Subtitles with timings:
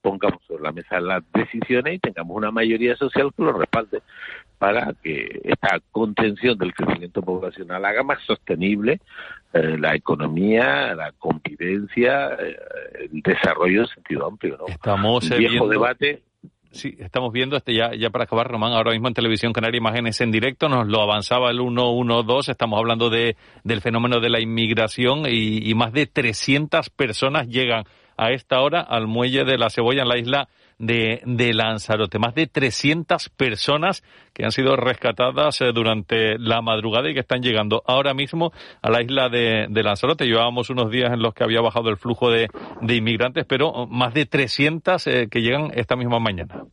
[0.00, 4.02] pongamos sobre la mesa las decisiones y tengamos una mayoría social que lo respalde
[4.58, 9.00] para que esta contención del crecimiento poblacional haga más sostenible
[9.52, 12.56] eh, la economía, la convivencia, eh,
[13.12, 14.56] el desarrollo en sentido amplio.
[14.58, 14.66] ¿no?
[14.66, 16.22] Estamos Un viejo debate
[16.70, 20.20] Sí, estamos viendo este ya, ya para acabar, Román, ahora mismo en Televisión Canaria Imágenes
[20.20, 25.22] en directo, nos lo avanzaba el 112, estamos hablando de, del fenómeno de la inmigración
[25.26, 27.84] y, y más de 300 personas llegan
[28.18, 30.48] a esta hora al muelle de la Cebolla en la isla
[30.78, 32.18] de, de Lanzarote.
[32.18, 34.02] Más de 300 personas
[34.32, 38.52] que han sido rescatadas eh, durante la madrugada y que están llegando ahora mismo
[38.82, 40.26] a la isla de, Lanzarote.
[40.26, 42.48] Llevábamos unos días en los que había bajado el flujo de,
[42.82, 46.64] de inmigrantes, pero más de 300 eh, que llegan esta misma mañana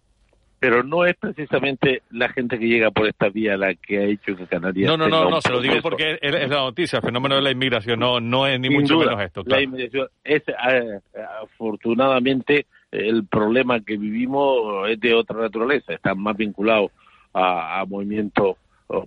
[0.59, 4.35] pero no es precisamente la gente que llega por esta vía la que ha hecho
[4.35, 4.87] que Canarias.
[4.87, 7.51] No, no, no, no, se lo digo porque es, la noticia, el fenómeno de la
[7.51, 9.43] inmigración, no, no es ni mucho menos esto.
[9.43, 9.59] Claro.
[9.59, 10.99] La inmigración es, eh,
[11.43, 16.91] afortunadamente, el problema que vivimos es de otra naturaleza, está más vinculado
[17.33, 18.57] a, a movimientos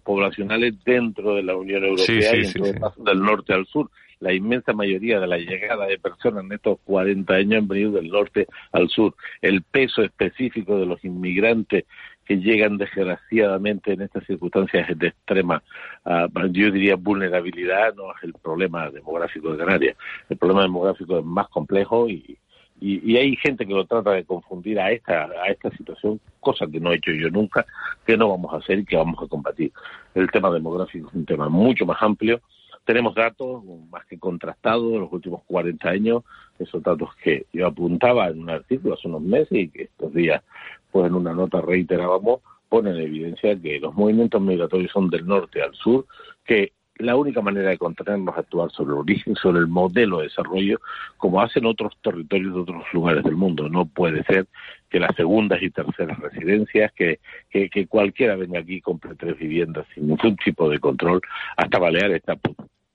[0.03, 3.91] poblacionales dentro de la Unión Europea Sí, sí, y sí, del norte al sur.
[4.21, 8.09] La inmensa mayoría de la llegada de personas en estos 40 años han venido del
[8.09, 9.15] norte al sur.
[9.41, 11.85] El peso específico de los inmigrantes
[12.29, 15.63] que llegan desgraciadamente en estas circunstancias es de extrema,
[16.05, 19.97] ah, yo diría, vulnerabilidad, no es el problema demográfico de Canarias.
[20.29, 22.37] El problema demográfico es más complejo y,
[22.81, 26.67] y, y hay gente que lo trata de confundir a esta a esta situación, cosa
[26.67, 27.65] que no he hecho yo nunca,
[28.07, 29.73] que no vamos a hacer y que vamos a combatir.
[30.15, 32.43] El tema demográfico es un tema mucho más amplio.
[32.89, 36.23] Tenemos datos más que contrastados de los últimos 40 años,
[36.59, 40.43] esos datos que yo apuntaba en un artículo hace unos meses y que estos días,
[40.91, 45.61] pues en una nota reiterábamos, ponen en evidencia que los movimientos migratorios son del norte
[45.61, 46.07] al sur,
[46.47, 50.25] que la única manera de contenernos es actuar sobre el origen, sobre el modelo de
[50.25, 50.81] desarrollo,
[51.19, 53.69] como hacen otros territorios de otros lugares del mundo.
[53.69, 54.47] No puede ser
[54.89, 59.39] que las segundas y terceras residencias, que, que, que cualquiera venga aquí y compre tres
[59.39, 61.21] viviendas sin ningún tipo de control,
[61.55, 62.35] hasta Baleares está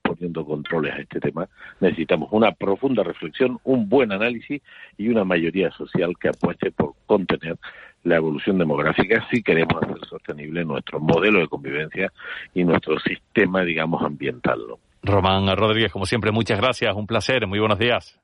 [0.04, 1.48] poniendo controles a este tema.
[1.80, 4.62] Necesitamos una profunda reflexión, un buen análisis
[4.98, 7.56] y una mayoría social que apueste por contener
[8.04, 12.12] la evolución demográfica si queremos hacer sostenible nuestro modelo de convivencia
[12.52, 14.60] y nuestro sistema, digamos, ambiental.
[14.68, 14.78] ¿no?
[15.02, 18.20] Román Rodríguez, como siempre, muchas gracias, un placer, muy buenos días.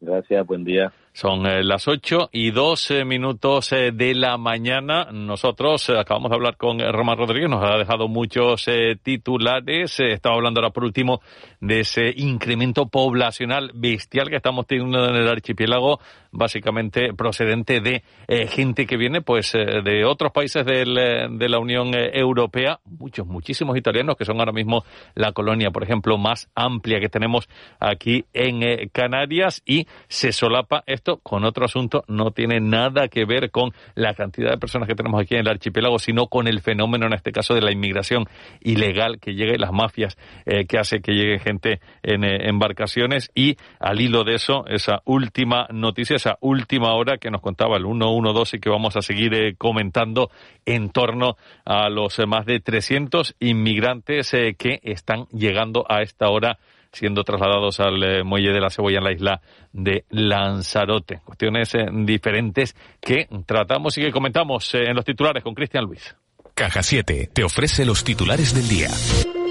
[0.00, 0.92] Gracias, buen día.
[1.14, 5.08] Son eh, las 8 y 12 minutos eh, de la mañana.
[5.12, 8.66] Nosotros eh, acabamos de hablar con Román Rodríguez, nos ha dejado muchos
[9.02, 10.00] titulares.
[10.00, 11.20] Estaba hablando ahora por último
[11.60, 16.00] de ese incremento poblacional bestial que estamos teniendo en el archipiélago,
[16.30, 18.02] básicamente procedente de
[18.48, 24.24] gente que viene pues de otros países de la Unión Europea, muchos, muchísimos italianos que
[24.24, 24.84] son ahora mismo
[25.14, 27.48] la colonia, por ejemplo, más amplia que tenemos
[27.78, 30.82] aquí en Canarias y se solapa
[31.22, 35.20] con otro asunto, no tiene nada que ver con la cantidad de personas que tenemos
[35.20, 38.24] aquí en el archipiélago, sino con el fenómeno, en este caso, de la inmigración
[38.60, 43.30] ilegal que llegue, las mafias eh, que hace que llegue gente en eh, embarcaciones.
[43.34, 47.84] Y al hilo de eso, esa última noticia, esa última hora que nos contaba el
[47.84, 50.30] 112 y que vamos a seguir eh, comentando
[50.64, 56.58] en torno a los más de 300 inmigrantes que están llegando a esta hora
[56.92, 59.40] siendo trasladados al eh, muelle de la Cebolla en la isla
[59.72, 61.20] de Lanzarote.
[61.24, 66.14] Cuestiones eh, diferentes que tratamos y que comentamos eh, en los titulares con Cristian Luis.
[66.54, 69.41] Caja 7 te ofrece los titulares del día.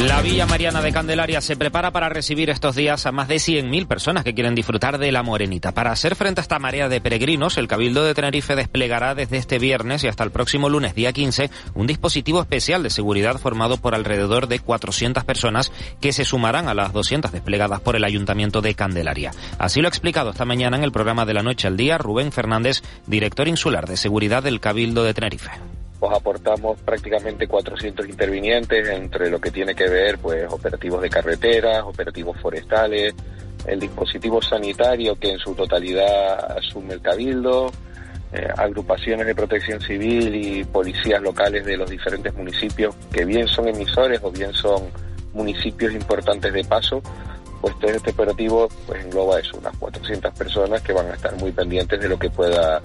[0.00, 3.88] La Villa Mariana de Candelaria se prepara para recibir estos días a más de 100.000
[3.88, 5.72] personas que quieren disfrutar de la Morenita.
[5.72, 9.58] Para hacer frente a esta marea de peregrinos, el Cabildo de Tenerife desplegará desde este
[9.58, 13.96] viernes y hasta el próximo lunes, día 15, un dispositivo especial de seguridad formado por
[13.96, 18.76] alrededor de 400 personas que se sumarán a las 200 desplegadas por el Ayuntamiento de
[18.76, 19.32] Candelaria.
[19.58, 22.30] Así lo ha explicado esta mañana en el programa de la Noche al Día Rubén
[22.30, 25.50] Fernández, director insular de seguridad del Cabildo de Tenerife
[25.98, 31.82] pues aportamos prácticamente 400 intervinientes entre lo que tiene que ver pues operativos de carreteras,
[31.82, 33.14] operativos forestales,
[33.66, 37.70] el dispositivo sanitario que en su totalidad asume el cabildo,
[38.32, 43.68] eh, agrupaciones de protección civil y policías locales de los diferentes municipios que bien son
[43.68, 44.84] emisores o bien son
[45.32, 47.02] municipios importantes de paso,
[47.60, 51.50] pues todo este operativo pues engloba eso, unas 400 personas que van a estar muy
[51.52, 52.80] pendientes de lo que pueda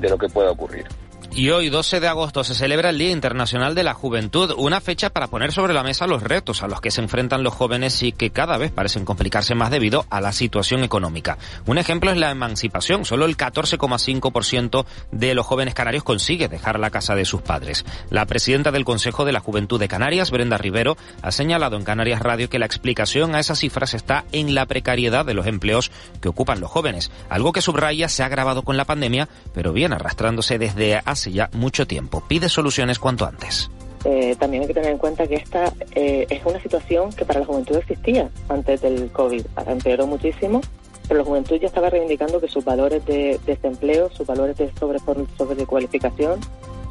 [0.00, 0.86] de lo que pueda ocurrir.
[1.32, 5.10] Y hoy, 12 de agosto, se celebra el Día Internacional de la Juventud, una fecha
[5.10, 8.10] para poner sobre la mesa los retos a los que se enfrentan los jóvenes y
[8.10, 11.38] que cada vez parecen complicarse más debido a la situación económica.
[11.66, 13.04] Un ejemplo es la emancipación.
[13.04, 17.84] Solo el 14,5% de los jóvenes canarios consigue dejar la casa de sus padres.
[18.10, 22.22] La presidenta del Consejo de la Juventud de Canarias, Brenda Rivero, ha señalado en Canarias
[22.22, 26.28] Radio que la explicación a esas cifras está en la precariedad de los empleos que
[26.28, 30.58] ocupan los jóvenes, algo que subraya se ha agravado con la pandemia, pero viene arrastrándose
[30.58, 32.22] desde hace ya mucho tiempo.
[32.26, 33.70] Pide soluciones cuanto antes.
[34.04, 37.40] Eh, también hay que tener en cuenta que esta eh, es una situación que para
[37.40, 39.44] la juventud existía antes del COVID.
[39.56, 40.62] Ahora empeoró muchísimo,
[41.06, 44.98] pero la juventud ya estaba reivindicando que sus valores de, desempleo, sus valores de sobre,
[45.36, 46.40] sobre cualificación,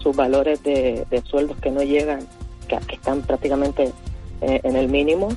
[0.04, 2.20] sus valores de, sueldos que no llegan,
[2.68, 3.92] que, están prácticamente
[4.42, 5.30] eh, en el mínimo,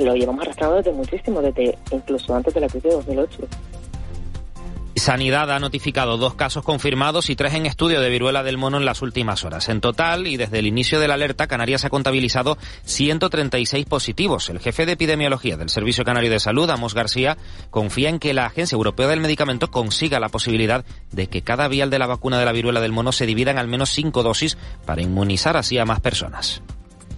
[0.00, 3.38] lo llevamos arrastrando desde muchísimo, desde incluso antes de la crisis de 2008.
[5.04, 8.86] Sanidad ha notificado dos casos confirmados y tres en estudio de viruela del mono en
[8.86, 9.68] las últimas horas.
[9.68, 14.48] En total, y desde el inicio de la alerta, Canarias ha contabilizado 136 positivos.
[14.48, 17.36] El jefe de epidemiología del Servicio Canario de Salud, Amos García,
[17.68, 21.90] confía en que la Agencia Europea del Medicamento consiga la posibilidad de que cada vial
[21.90, 24.56] de la vacuna de la viruela del mono se divida en al menos cinco dosis
[24.86, 26.62] para inmunizar así a más personas.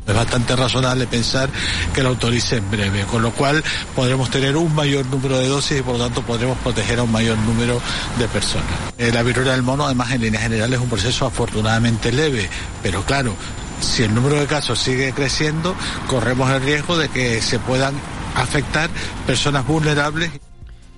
[0.07, 1.49] Es bastante razonable pensar
[1.93, 3.63] que lo autorice en breve, con lo cual
[3.95, 7.11] podremos tener un mayor número de dosis y por lo tanto podremos proteger a un
[7.11, 7.81] mayor número
[8.19, 8.67] de personas.
[8.99, 12.49] Eh, la viruela del mono, además, en líneas generales es un proceso afortunadamente leve,
[12.83, 13.35] pero claro,
[13.81, 15.75] si el número de casos sigue creciendo,
[16.07, 17.95] corremos el riesgo de que se puedan
[18.37, 18.89] afectar
[19.27, 20.31] personas vulnerables.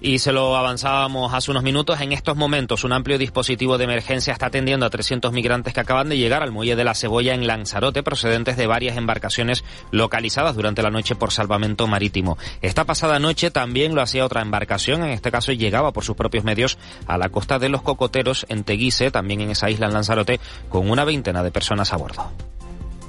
[0.01, 2.01] Y se lo avanzábamos hace unos minutos.
[2.01, 6.09] En estos momentos, un amplio dispositivo de emergencia está atendiendo a 300 migrantes que acaban
[6.09, 10.83] de llegar al muelle de la Cebolla en Lanzarote, procedentes de varias embarcaciones localizadas durante
[10.83, 12.39] la noche por salvamento marítimo.
[12.63, 16.45] Esta pasada noche también lo hacía otra embarcación, en este caso llegaba por sus propios
[16.45, 20.41] medios a la costa de los Cocoteros en Teguise, también en esa isla en Lanzarote,
[20.69, 22.31] con una veintena de personas a bordo.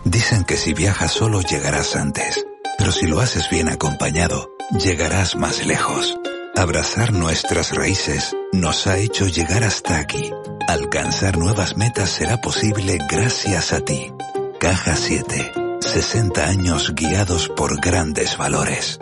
[0.05, 2.45] Dicen que si viajas solo llegarás antes,
[2.77, 4.49] pero si lo haces bien acompañado,
[4.79, 6.17] llegarás más lejos.
[6.59, 10.29] Abrazar nuestras raíces nos ha hecho llegar hasta aquí.
[10.67, 14.11] Alcanzar nuevas metas será posible gracias a ti.
[14.59, 15.53] Caja 7.
[15.79, 18.99] 60 años guiados por grandes valores.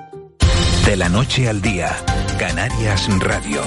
[0.85, 1.97] De la noche al día,
[2.37, 3.63] Canarias Radio.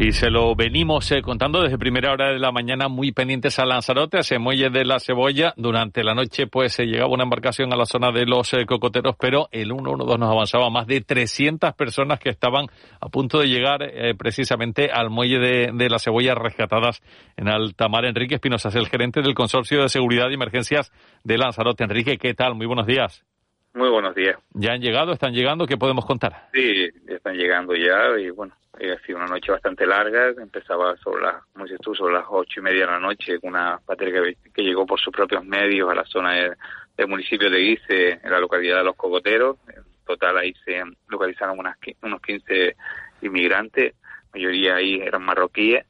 [0.00, 3.64] Y se lo venimos eh, contando desde primera hora de la mañana, muy pendientes a
[3.64, 5.54] Lanzarote, a ese muelle de la Cebolla.
[5.56, 9.16] Durante la noche, pues, se llegaba una embarcación a la zona de los eh, cocoteros,
[9.18, 12.66] pero el 112 nos avanzaba más de 300 personas que estaban
[13.00, 17.02] a punto de llegar eh, precisamente al muelle de, de, la Cebolla rescatadas
[17.36, 18.04] en alta mar.
[18.04, 20.92] Enrique Espinosa es el gerente del Consorcio de Seguridad y Emergencias
[21.24, 21.82] de Lanzarote.
[21.82, 22.54] Enrique, ¿qué tal?
[22.54, 23.26] Muy buenos días.
[23.74, 24.36] Muy buenos días.
[24.54, 25.12] ¿Ya han llegado?
[25.12, 25.66] ¿Están llegando?
[25.66, 26.50] ¿Qué podemos contar?
[26.52, 31.22] Sí, están llegando ya y bueno, eh, ha sido una noche bastante larga, empezaba sobre
[31.22, 34.22] las, como dices tú, sobre las ocho y media de la noche, con una patrulla
[34.54, 38.38] que, llegó por sus propios medios a la zona del municipio de Guise, en la
[38.38, 39.56] localidad de Los Cocoteros.
[39.68, 42.76] En total ahí se localizaron unas, unos 15
[43.22, 45.84] inmigrantes, la mayoría ahí eran marroquíes.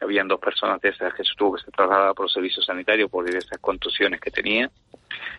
[0.00, 3.24] Habían dos personas de esas que se tuvo que ser trasladadas por servicio sanitario por
[3.24, 4.70] diversas contusiones que tenían.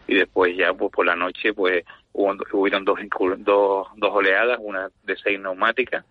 [0.06, 3.00] Y después ya pues por la noche pues hubo, hubieron dos,
[3.38, 6.04] dos, dos oleadas, una de seis neumáticas,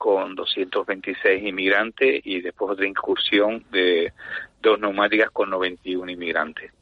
[0.00, 4.14] con 226 inmigrantes y después otra incursión de
[4.62, 6.72] dos neumáticas con 91 inmigrantes.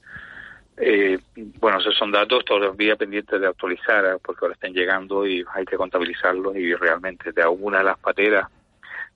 [0.77, 1.19] Eh,
[1.59, 4.19] bueno, esos son datos todos los días pendientes de actualizar ¿eh?
[4.23, 8.47] porque ahora están llegando y hay que contabilizarlos y realmente de alguna de las pateras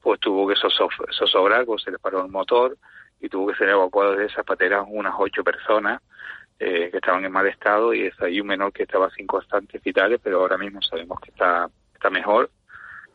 [0.00, 2.76] pues tuvo que zozobrar, pues se les paró el motor
[3.20, 6.02] y tuvo que ser evacuado de esas pateras unas ocho personas
[6.58, 10.18] eh, que estaban en mal estado y hay un menor que estaba sin constantes vitales,
[10.20, 12.50] pero ahora mismo sabemos que está, está mejor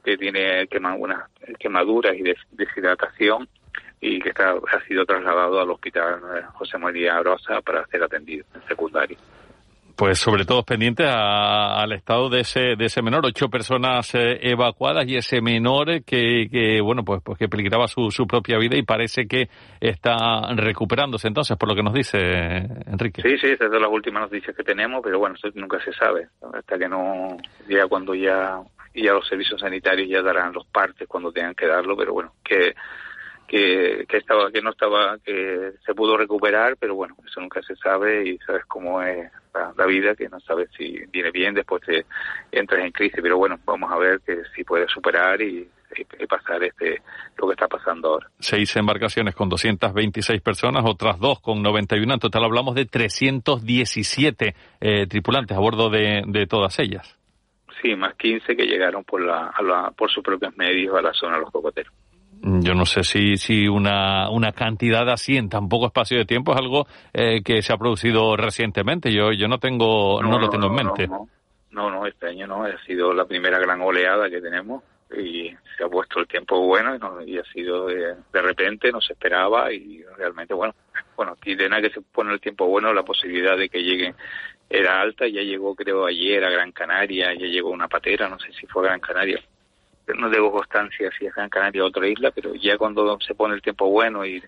[0.07, 0.65] que tiene
[0.97, 2.23] unas quemaduras y
[2.55, 3.45] deshidratación
[3.99, 8.45] y que está, ha sido trasladado al hospital eh, José María Rosa para ser atendido
[8.55, 9.17] en secundario.
[9.97, 15.05] Pues sobre todo pendiente al estado de ese de ese menor, ocho personas eh, evacuadas
[15.07, 18.83] y ese menor que, que bueno pues pues que peligraba su, su propia vida y
[18.83, 19.49] parece que
[19.81, 22.19] está recuperándose entonces por lo que nos dice
[22.85, 23.23] Enrique.
[23.23, 26.27] Sí, sí, esas son las últimas noticias que tenemos, pero bueno, eso nunca se sabe
[26.53, 27.35] hasta que no
[27.67, 28.61] ya cuando ya
[28.97, 32.33] y ya los servicios sanitarios ya darán los partes cuando tengan que darlo, pero bueno,
[32.43, 32.73] que
[33.47, 38.27] que, estaba que no estaba que se pudo recuperar, pero bueno, eso nunca se sabe
[38.27, 39.31] y sabes cómo es
[39.77, 42.05] la, vida, que no sabes si viene bien, después te
[42.51, 45.69] entras en crisis, pero bueno, vamos a ver que si puede superar y,
[46.29, 47.01] pasar este
[47.37, 48.27] lo que está pasando ahora.
[48.39, 55.07] Seis embarcaciones con 226 personas, otras dos con 91, en total hablamos de 317 eh,
[55.07, 57.16] tripulantes a bordo de, de todas ellas.
[57.81, 59.51] Sí, más 15 que llegaron por, la,
[59.95, 61.93] por sus propios medios a la zona de los cocoteros.
[62.41, 66.53] Yo no sé si, si una, una cantidad así en tan poco espacio de tiempo
[66.53, 69.11] es algo eh, que se ha producido recientemente.
[69.11, 71.07] Yo, yo no tengo, no, lo tengo en mente.
[71.07, 72.63] No, no, este año no.
[72.63, 74.83] Ha sido la primera gran oleada que tenemos
[75.15, 79.71] y se ha puesto el tiempo bueno y, ha sido de, repente, no se esperaba
[79.71, 80.75] y realmente, bueno,
[81.15, 84.15] bueno, aquí de nada que se pone el tiempo bueno, la posibilidad de que lleguen
[84.69, 88.51] era alta, ya llegó creo ayer a Gran Canaria, ya llegó una patera, no sé
[88.53, 89.41] si fue a Gran Canaria,
[90.15, 93.55] no tengo constancia si es Gran Canaria o otra isla, pero ya cuando se pone
[93.55, 94.43] el tiempo bueno y,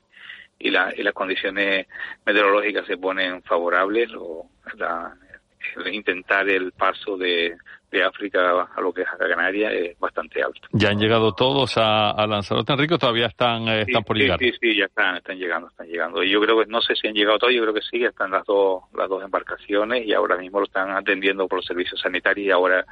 [0.60, 1.88] y, la, y las condiciones
[2.26, 5.16] meteorológicas se ponen favorables, o la,
[5.92, 7.56] intentar el paso de,
[7.92, 10.62] de África a lo que es a Canarias es bastante alto.
[10.72, 14.40] ¿Ya han llegado todos a, a Lanzarote, Enrique, o todavía están, eh, están por llegar?
[14.40, 16.24] Sí, sí, ya están, están llegando, están llegando.
[16.24, 18.32] Y yo creo que, no sé si han llegado todos, yo creo que sí, están
[18.32, 22.48] las dos, las dos embarcaciones y ahora mismo lo están atendiendo por los servicios sanitarios
[22.48, 22.86] y ahora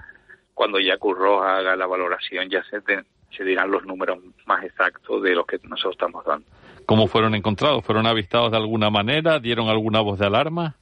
[0.54, 2.82] cuando ya Curro haga la valoración ya se,
[3.30, 6.48] se dirán los números más exactos de los que nosotros estamos dando.
[6.88, 7.86] ¿Cómo fueron encontrados?
[7.86, 9.40] ¿Fueron avistados de alguna manera?
[9.40, 10.76] ¿Dieron alguna voz de alarma?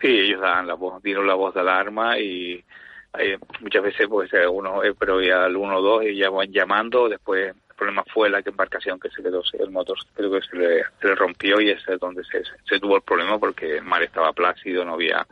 [0.00, 2.64] Sí, ellos dan la voz, dieron la voz de alarma y
[3.12, 6.30] hay, muchas veces pues eh, uno, eh, pero ya al uno o dos y ya
[6.30, 10.40] van llamando, después el problema fue la embarcación que se quedó, el motor creo que
[10.42, 14.02] se le, rompió y ese es donde se, se tuvo el problema porque el mar
[14.02, 15.26] estaba plácido, no había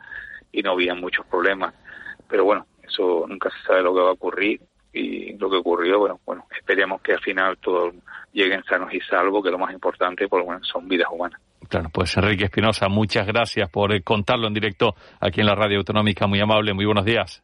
[0.51, 1.73] y no había muchos problemas.
[2.27, 4.61] Pero bueno, eso nunca se sabe lo que va a ocurrir
[4.93, 7.93] y lo que ocurrió, bueno, bueno, esperemos que al final todos
[8.33, 11.39] lleguen sanos y salvos, que lo más importante, por bueno, son vidas humanas.
[11.67, 15.79] Claro, pues Enrique Espinosa, muchas gracias por eh, contarlo en directo aquí en la Radio
[15.79, 16.25] Autonómica.
[16.25, 17.43] Muy amable, muy buenos días.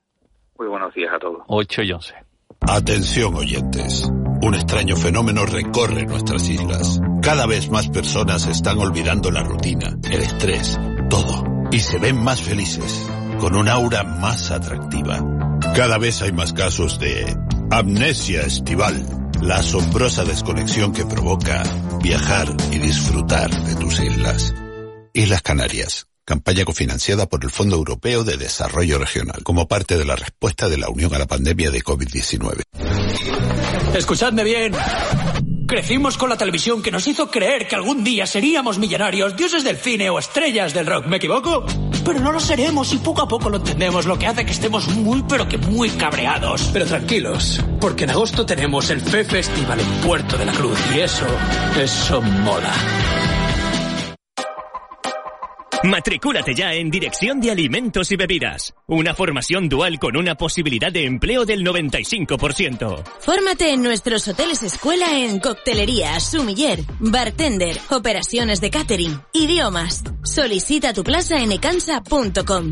[0.58, 1.44] Muy buenos días a todos.
[1.48, 2.16] 8 y 11.
[2.62, 4.10] Atención oyentes.
[4.42, 7.00] Un extraño fenómeno recorre nuestras islas.
[7.22, 10.80] Cada vez más personas están olvidando la rutina, el estrés,
[11.10, 11.44] todo.
[11.72, 15.20] Y se ven más felices, con un aura más atractiva.
[15.76, 17.36] Cada vez hay más casos de
[17.72, 18.96] amnesia estival,
[19.46, 21.64] la asombrosa desconexión que provoca
[22.02, 24.54] viajar y disfrutar de tus islas.
[25.14, 30.16] Islas Canarias campaña cofinanciada por el Fondo Europeo de Desarrollo Regional, como parte de la
[30.16, 32.64] respuesta de la Unión a la pandemia de COVID-19.
[33.94, 34.74] Escuchadme bien.
[35.68, 39.78] Crecimos con la televisión que nos hizo creer que algún día seríamos millonarios, dioses del
[39.78, 41.08] cine o estrellas del rock.
[41.08, 41.66] ¿Me equivoco?
[42.06, 44.88] Pero no lo seremos y poco a poco lo entendemos, lo que hace que estemos
[44.90, 46.70] muy pero que muy cabreados.
[46.72, 51.00] Pero tranquilos, porque en agosto tenemos el FE Festival en Puerto de la Cruz y
[51.00, 51.26] eso,
[51.76, 52.74] eso mola.
[55.86, 58.74] Matricúlate ya en Dirección de Alimentos y Bebidas.
[58.88, 63.04] Una formación dual con una posibilidad de empleo del 95%.
[63.20, 70.04] Fórmate en nuestros hoteles escuela en coctelería, sumiller, bartender, operaciones de catering, idiomas.
[70.24, 72.72] Solicita tu plaza en ecansa.com.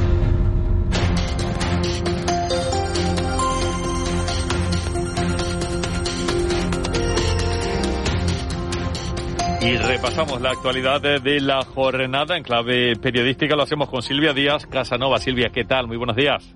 [9.63, 13.55] Y repasamos la actualidad de la jornada en clave periodística.
[13.55, 15.19] Lo hacemos con Silvia Díaz Casanova.
[15.19, 15.85] Silvia, ¿qué tal?
[15.85, 16.55] Muy buenos días.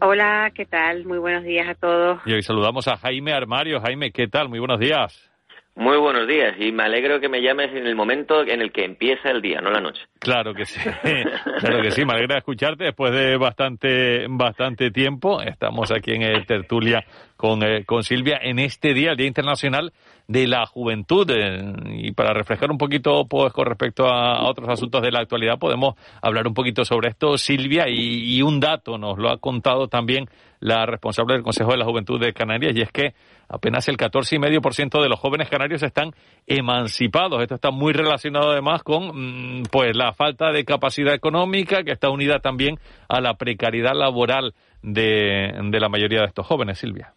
[0.00, 1.04] Hola, ¿qué tal?
[1.04, 2.20] Muy buenos días a todos.
[2.26, 3.80] Y hoy saludamos a Jaime Armario.
[3.80, 4.48] Jaime, ¿qué tal?
[4.48, 5.32] Muy buenos días.
[5.74, 8.84] Muy buenos días y me alegro que me llames en el momento en el que
[8.84, 10.02] empieza el día, no la noche.
[10.18, 10.78] Claro que sí,
[11.60, 15.40] claro que sí, me alegra escucharte después de bastante, bastante tiempo.
[15.40, 17.02] Estamos aquí en el Tertulia
[17.42, 19.92] con, eh, con Silvia en este día, el Día Internacional
[20.28, 21.28] de la Juventud.
[21.28, 25.58] Eh, y para reflejar un poquito pues, con respecto a, otros asuntos de la actualidad,
[25.58, 29.88] podemos hablar un poquito sobre esto, Silvia, y, y un dato nos lo ha contado
[29.88, 30.26] también
[30.60, 33.14] la responsable del Consejo de la Juventud de Canarias, y es que
[33.48, 36.12] apenas el 14,5% de los jóvenes canarios están
[36.46, 37.42] emancipados.
[37.42, 42.08] Esto está muy relacionado además con mm, pues la falta de capacidad económica que está
[42.08, 47.14] unida también a la precariedad laboral de, de la mayoría de estos jóvenes, Silvia.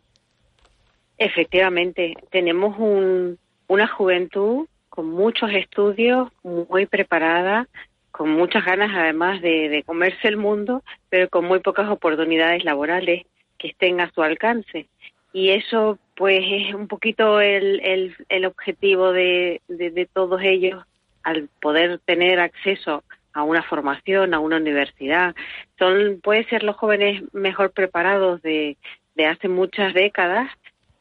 [1.17, 7.67] Efectivamente, tenemos un, una juventud con muchos estudios, muy preparada,
[8.11, 13.25] con muchas ganas además de, comerse el mundo, pero con muy pocas oportunidades laborales
[13.57, 14.87] que estén a su alcance
[15.35, 20.85] y eso pues es un poquito el, el, el objetivo de, de, todos ellos
[21.23, 23.03] al poder tener acceso
[23.33, 25.35] a una formación, a una universidad.
[25.77, 28.77] Son, puede ser los jóvenes mejor preparados de,
[29.15, 30.49] de hace muchas décadas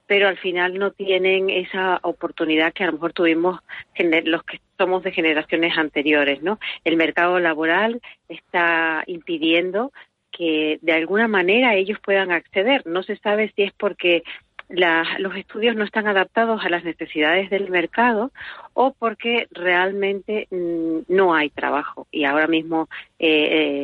[0.06, 3.60] pero al final no tienen esa oportunidad que a lo mejor tuvimos
[4.24, 6.58] los que somos de generaciones anteriores, ¿no?
[6.84, 9.92] El mercado laboral está impidiendo
[10.30, 12.84] que de alguna manera ellos puedan acceder.
[12.86, 14.24] No se sabe si es porque
[14.68, 18.32] los estudios no están adaptados a las necesidades del mercado
[18.72, 23.28] o porque realmente mm, no hay trabajo y ahora mismo eh,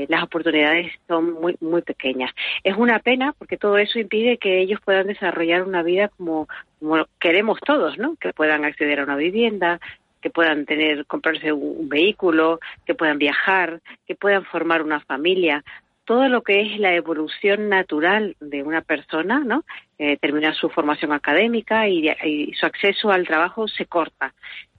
[0.03, 2.31] eh, las oportunidades son muy muy pequeñas.
[2.65, 7.07] Es una pena porque todo eso impide que ellos puedan desarrollar una vida como, como
[7.19, 8.17] queremos todos, ¿no?
[8.17, 9.81] Que puedan acceder a una vivienda,
[10.21, 15.65] que puedan tener comprarse un vehículo, que puedan viajar, que puedan formar una familia
[16.11, 19.63] todo lo que es la evolución natural de una persona, ¿no?
[19.97, 24.35] Eh, termina su formación académica y, su acceso al trabajo se corta.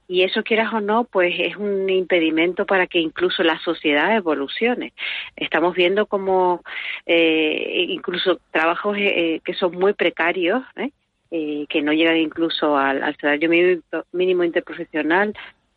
[0.06, 4.92] Y eso, quieras o no, pues es un impedimento para que incluso la sociedad evolucione.
[5.34, 6.62] Estamos viendo como
[7.06, 10.62] eh, incluso trabajos eh, que son muy precarios,
[11.30, 13.48] que no llegan incluso al, salario
[14.12, 15.32] mínimo interprofesional,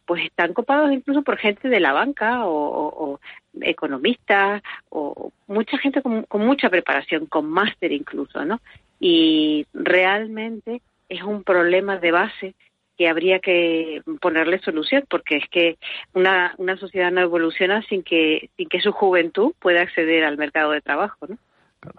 [0.05, 3.19] pues están copados incluso por gente de la banca o,
[3.61, 8.59] economistas o mucha gente con, mucha preparación, con máster incluso, ¿no?
[8.99, 12.55] Y realmente es un problema de base
[12.97, 15.77] que habría que ponerle solución porque es que
[16.13, 20.71] una, una sociedad no evoluciona sin que sin que su juventud pueda acceder al mercado
[20.71, 21.37] de trabajo, ¿no?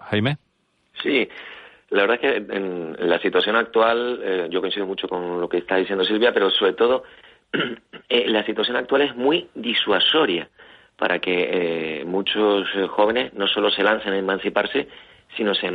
[0.09, 0.37] Jaime.
[1.01, 1.29] Sí,
[1.89, 5.59] la verdad es que en la situación actual, eh, yo coincido mucho con lo que
[5.59, 7.03] está diciendo Silvia, pero sobre todo
[8.09, 10.49] Eh, la situación actual es muy disuasoria
[10.95, 11.49] para que
[11.99, 14.87] eh, muchos eh, jóvenes no solo se lancen a emanciparse,
[15.35, 15.69] sino se,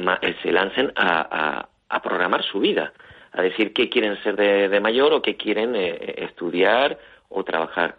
[0.51, 1.69] lancen a,
[2.03, 2.95] programar su vida,
[3.33, 6.99] a decir qué quieren ser de, mayor o qué quieren estudiar
[7.29, 7.97] o trabajar.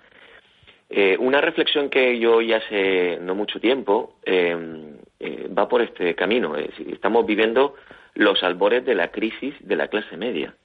[1.19, 6.55] una reflexión que yo ya hace no mucho tiempo va por este camino.
[6.57, 7.75] estamos viviendo
[8.15, 10.55] los albores de la crisis de la clase media.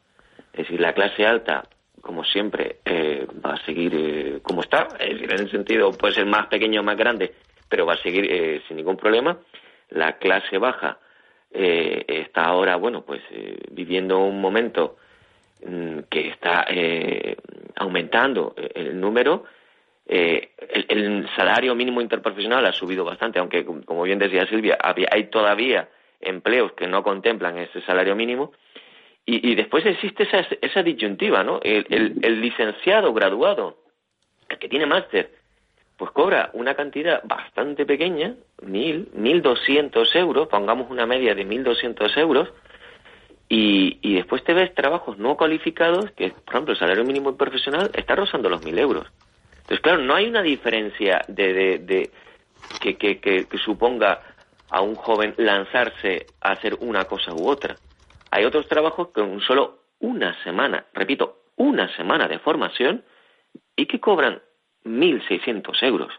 [0.55, 1.69] Es decir, la clase alta
[2.01, 4.89] como siempre, eh, va a seguir eh, como está.
[4.99, 7.35] en el sentido, puede ser más pequeño o más grande,
[7.69, 9.39] pero va a seguir eh, sin ningún problema.
[9.91, 10.99] La clase baja
[11.51, 13.23] está ahora, bueno, pues
[13.71, 14.99] viviendo un momento
[15.67, 16.67] mm, que está
[17.77, 19.45] aumentando el número.
[20.07, 24.77] El, salario mínimo interprofesional ha subido bastante, aunque, como bien decía Silvia,
[25.11, 25.89] hay todavía
[26.21, 28.53] empleos que no contemplan ese salario mínimo
[29.31, 31.61] y, después existe esa, esa disyuntiva, ¿no?
[31.63, 33.77] El, licenciado graduado,
[34.49, 35.31] el que tiene máster,
[35.99, 41.63] pues cobra una cantidad bastante pequeña, mil, mil doscientos euros, pongamos una media de mil
[41.63, 42.49] doscientos euros,
[43.51, 47.91] y, y, después te ves trabajos no cualificados, que por ejemplo el salario mínimo profesional
[47.93, 49.07] está rozando los mil euros.
[49.59, 52.11] Entonces, claro, no hay una diferencia de, de,
[52.81, 54.23] que, que, que suponga
[54.71, 57.77] a un joven lanzarse a hacer una cosa u otra.
[58.31, 63.05] Hay otros trabajos con solo una semana, repito, una semana de formación
[63.77, 64.41] y que cobran
[64.85, 66.13] 1.600 euros.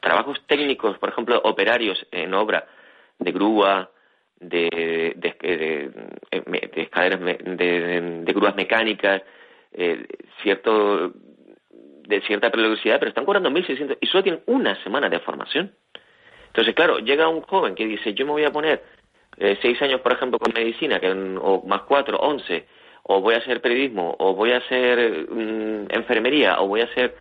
[0.00, 2.66] Trabajos técnicos, por ejemplo, operarios en obra
[3.18, 3.90] de grúa,
[4.38, 5.90] de, de,
[6.30, 9.22] de, escaleras, de, grúas mecánicas,
[9.72, 10.06] eh,
[10.42, 11.12] cierto,
[11.70, 15.74] de cierta peligrosidad, pero están cobrando 1.600 y solo tienen una semana de formación.
[16.46, 18.82] Entonces, claro, llega un joven que dice, yo me voy a poner
[19.36, 22.66] eh, seis años, por ejemplo, con medicina, que, o más cuatro, once,
[23.02, 27.16] o voy a hacer periodismo, o voy a hacer mm, enfermería, o voy a hacer...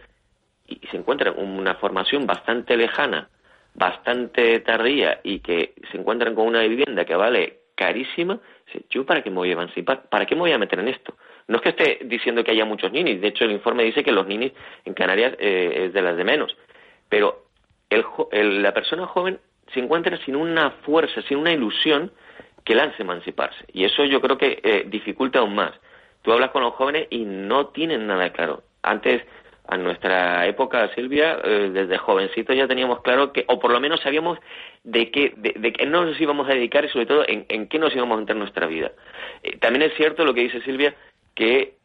[0.67, 3.29] Y se encuentran una formación bastante lejana,
[3.73, 8.39] bastante tardía, y que se encuentran con una vivienda que vale carísima,
[8.89, 11.15] yo para qué me voy a emancipar, para qué me voy a meter en esto.
[11.47, 14.11] No es que esté diciendo que haya muchos ninis, de hecho el informe dice que
[14.11, 14.51] los ninis
[14.83, 16.57] en Canarias eh, es de las de menos,
[17.07, 17.45] pero
[17.89, 19.39] el, la persona joven
[19.73, 22.11] se encuentra sin una fuerza, sin una ilusión
[22.63, 23.65] que lance emanciparse.
[23.71, 25.71] Y eso yo creo que eh, dificulta aún más.
[26.21, 28.63] Tú hablas con los jóvenes y no tienen nada claro.
[28.83, 29.23] Antes,
[29.67, 33.99] a nuestra época, Silvia, eh, desde jovencitos ya teníamos claro que, o por lo menos
[34.01, 34.39] sabíamos
[34.83, 38.17] de qué, de, qué nos íbamos a dedicar y sobre todo en, qué nos íbamos
[38.17, 38.91] a meter en nuestra vida.
[39.43, 40.95] Eh, también es cierto lo que dice Silvia,
[41.35, 41.75] que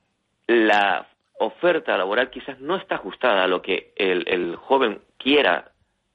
[0.47, 5.72] la oferta laboral quizás no está ajustada a lo que el joven quiera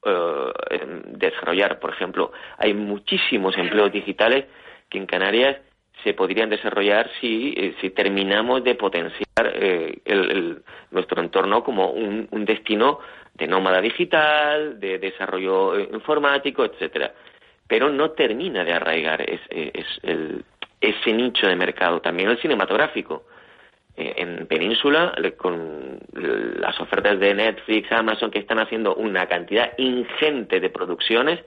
[0.08, 1.80] eh, desarrollar.
[1.80, 4.46] Por ejemplo, hay muchísimos empleos digitales
[4.90, 5.58] que en Canarias
[6.04, 12.28] se podrían desarrollar si, eh, si terminamos de potenciar eh, el, nuestro entorno como un,
[12.46, 13.00] destino
[13.34, 17.14] de nómada digital, de desarrollo informático, etcétera.
[17.68, 19.42] Pero no termina de arraigar es,
[20.04, 20.46] el,
[20.80, 22.00] ese nicho de mercado.
[22.00, 23.26] También el cinematográfico.
[23.98, 30.60] Eh, en Península, con las ofertas de Netflix, Amazon, que están haciendo una cantidad ingente
[30.60, 31.40] de producciones,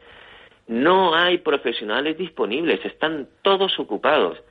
[0.67, 4.43] no hay profesionales disponibles, están todos ocupados.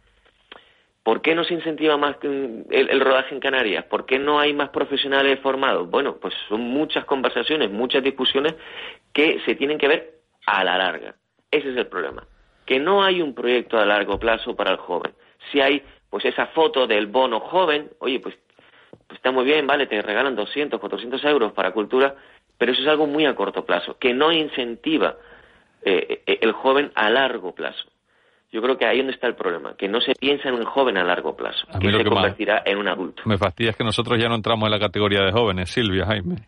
[1.03, 3.83] ¿Por qué no se incentiva más el, el, rodaje en Canarias?
[3.85, 5.89] ¿Por qué no hay más profesionales formados?
[5.89, 8.55] Bueno, pues son muchas conversaciones, muchas discusiones
[9.11, 11.15] que se tienen que ver a la larga.
[11.51, 12.25] Ese es el problema.
[12.65, 15.13] Que no hay un proyecto a largo plazo para el joven.
[15.51, 18.35] Si hay, pues esa foto del bono joven, oye, pues,
[19.07, 22.15] pues está muy bien, vale, te regalan 200, 400 euros para cultura,
[22.57, 25.17] pero eso es algo muy a corto plazo, que no incentiva
[25.83, 27.85] eh, eh, el joven a largo plazo.
[28.51, 30.97] Yo creo que ahí donde está el problema, que no se piensa en un joven
[30.97, 33.21] a largo plazo, que se convertirá en un adulto.
[33.25, 36.47] Me fastidia es que nosotros ya no entramos en la categoría de jóvenes, Silvia, Jaime.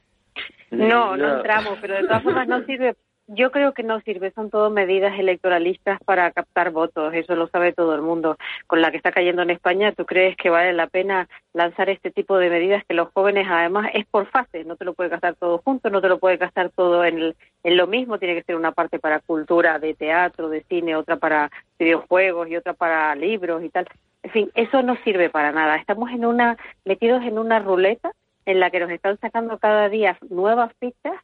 [0.71, 2.95] No, no entramos, pero de todas formas no sirve
[3.33, 7.71] yo creo que no sirve, son todo medidas electoralistas para captar votos, eso lo sabe
[7.71, 8.37] todo el mundo.
[8.67, 12.11] Con la que está cayendo en España, ¿tú crees que vale la pena lanzar este
[12.11, 15.35] tipo de medidas que los jóvenes además es por fases, no te lo puedes gastar
[15.35, 18.55] todo junto, no te lo puedes gastar todo en, en lo mismo, tiene que ser
[18.55, 23.63] una parte para cultura, de teatro, de cine, otra para videojuegos y otra para libros
[23.63, 23.87] y tal.
[24.23, 25.77] En fin, eso no sirve para nada.
[25.77, 28.11] Estamos en una metidos en una ruleta
[28.45, 31.15] en la que nos están sacando cada día nuevas fichas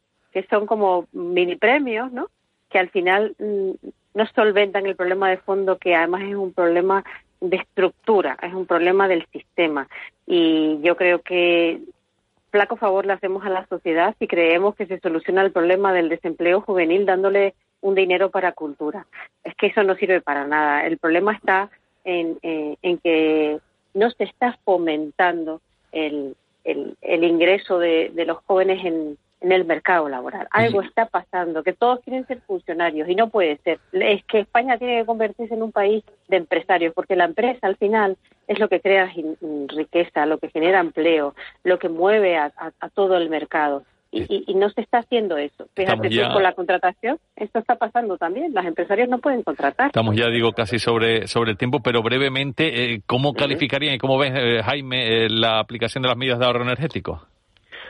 [0.48, 2.28] son como mini premios, ¿no?
[2.68, 3.70] Que al final mm,
[4.14, 7.04] no solventan el problema de fondo, que además es un problema
[7.40, 9.88] de estructura, es un problema del sistema.
[10.26, 11.80] Y yo creo que
[12.50, 16.08] flaco favor le hacemos a la sociedad si creemos que se soluciona el problema del
[16.08, 19.06] desempleo juvenil dándole un dinero para cultura.
[19.44, 20.86] Es que eso no sirve para nada.
[20.86, 21.70] El problema está
[22.04, 23.58] en, eh, en que
[23.94, 25.60] no se está fomentando
[25.92, 26.34] el,
[27.04, 30.48] ingreso de los jóvenes en, en el mercado laboral.
[30.50, 33.78] Algo está pasando, que todos quieren ser funcionarios y no puede ser.
[33.92, 37.76] Es que España tiene que convertirse en un país de empresarios, porque la empresa al
[37.76, 38.16] final
[38.48, 39.12] es lo que crea
[39.68, 42.50] riqueza, lo que genera empleo, lo que mueve a,
[42.94, 43.84] todo el mercado.
[44.10, 45.68] Y, no se está haciendo eso.
[45.74, 48.54] Fíjate con la contratación, esto está pasando también.
[48.54, 49.88] Los empresarios no pueden contratar.
[49.88, 54.16] Estamos ya, digo, casi sobre, sobre el tiempo, pero brevemente, eh, ¿cómo calificarían y cómo
[54.16, 57.28] ves, eh, Jaime, eh, la aplicación de las medidas de ahorro energético?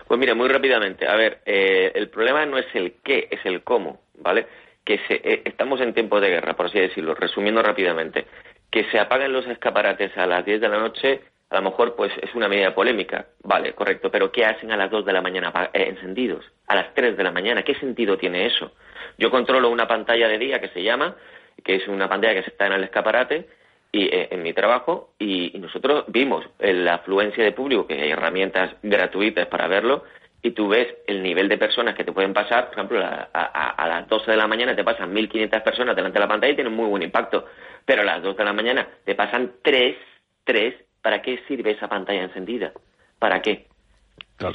[0.08, 1.06] Pues mira, muy rápidamente.
[1.06, 4.46] A ver, eh, el problema no es el qué, es el cómo, ¿vale?
[4.82, 7.14] Que eh, estamos en tiempo de guerra, por así decirlo.
[7.14, 8.24] Resumiendo rápidamente,
[8.70, 12.10] que se apaguen los escaparates a las 10 de la noche, a lo mejor pues
[12.22, 15.70] es una medida polémica, vale, correcto, pero ¿qué hacen a las 2 de la mañana
[15.74, 16.44] eh, encendidos?
[16.66, 18.72] A las 3 de la mañana, ¿qué sentido tiene eso?
[19.18, 21.16] Yo controlo una pantalla de día que se llama,
[21.62, 23.48] que es una pantalla que se está en el escaparate,
[23.92, 28.74] y eh, en mi trabajo y, nosotros vimos la afluencia de público, que hay herramientas
[28.82, 30.04] gratuitas para verlo,
[30.42, 34.08] y tú ves el nivel de personas que te pueden pasar, por ejemplo, a, las
[34.08, 36.86] 12 de la mañana te pasan 1.500 personas delante de la pantalla y tienen muy
[36.86, 37.46] buen impacto,
[37.84, 39.96] pero a las 2 de la mañana te pasan 3,
[40.44, 42.72] 3, ¿para qué sirve esa pantalla encendida?
[43.18, 43.66] ¿Para qué?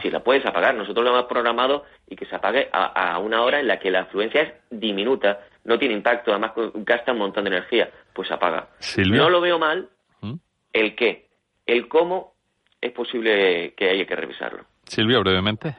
[0.02, 3.60] Si la puedes apagar, nosotros lo hemos programado y que se apague a, una hora
[3.60, 7.52] en la que la afluencia es diminuta, no tiene impacto, además gasta un montón de
[7.52, 8.70] energía, pues apaga.
[8.98, 9.90] No lo veo mal,
[10.22, 10.36] ¿Mm?
[10.74, 11.28] el qué,
[11.66, 12.34] el cómo
[12.82, 14.66] es posible que haya que revisarlo.
[14.86, 15.76] Silvia, brevemente.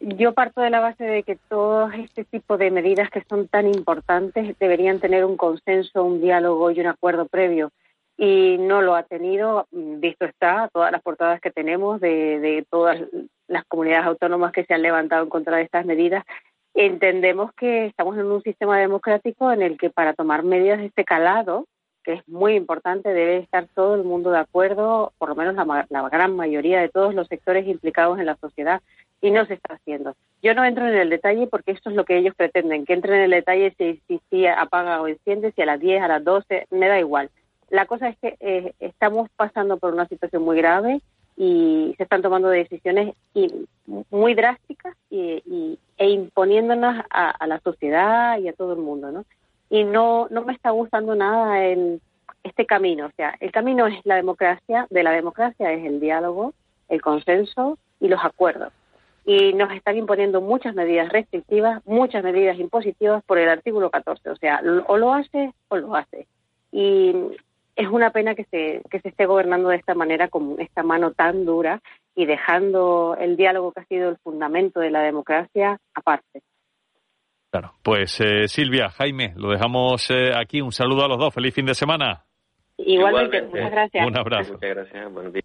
[0.00, 3.66] Yo parto de la base de que todo este tipo de medidas que son tan
[3.66, 7.72] importantes deberían tener un consenso, un diálogo y un acuerdo previo
[8.16, 9.66] y no lo ha tenido.
[9.70, 13.00] Visto está, todas las portadas que tenemos de, de todas
[13.48, 16.24] las comunidades autónomas que se han levantado en contra de estas medidas,
[16.76, 21.04] entendemos que estamos en un sistema democrático en el que para tomar medidas de este
[21.04, 21.66] calado,
[22.04, 25.86] que es muy importante, debe estar todo el mundo de acuerdo, por lo menos la,
[25.88, 28.80] la gran mayoría de todos los sectores implicados en la sociedad,
[29.20, 30.14] y no se está haciendo.
[30.42, 33.16] Yo no entro en el detalle porque esto es lo que ellos pretenden, que entre
[33.16, 36.88] en el detalle si apaga o enciende, si a las 10, a las 12, me
[36.88, 37.30] da igual.
[37.70, 41.00] La cosa es que eh, estamos pasando por una situación muy grave
[41.36, 43.14] y se están tomando decisiones
[44.10, 49.24] muy drásticas y, e imponiéndonos a, la sociedad y a todo el mundo, ¿no?
[49.68, 52.00] Y no, no me está gustando nada el,
[52.42, 53.06] este camino.
[53.06, 56.54] O sea, el camino es la democracia, de la democracia es el diálogo,
[56.88, 58.72] el consenso y los acuerdos.
[59.24, 64.30] Y nos están imponiendo muchas medidas restrictivas, muchas medidas impositivas por el artículo 14.
[64.30, 66.28] O sea, o lo hace o lo hace.
[66.70, 67.12] Y
[67.76, 71.12] es una pena que se, que se esté gobernando de esta manera, con esta mano
[71.12, 71.82] tan dura
[72.14, 76.40] y dejando el diálogo que ha sido el fundamento de la democracia aparte.
[77.50, 80.60] Claro, pues eh, Silvia, Jaime, lo dejamos eh, aquí.
[80.60, 81.32] Un saludo a los dos.
[81.32, 82.24] Feliz fin de semana.
[82.78, 84.06] Igualmente, muchas gracias.
[84.06, 84.52] Un abrazo.
[84.54, 85.12] Muchas gracias.
[85.12, 85.44] Buenos días.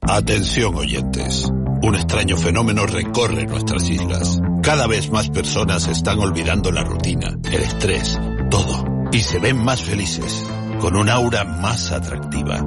[0.00, 1.50] Atención oyentes.
[1.82, 4.40] Un extraño fenómeno recorre nuestras islas.
[4.62, 9.08] Cada vez más personas están olvidando la rutina, el estrés, todo.
[9.12, 12.64] Y se ven más felices con un aura más atractiva.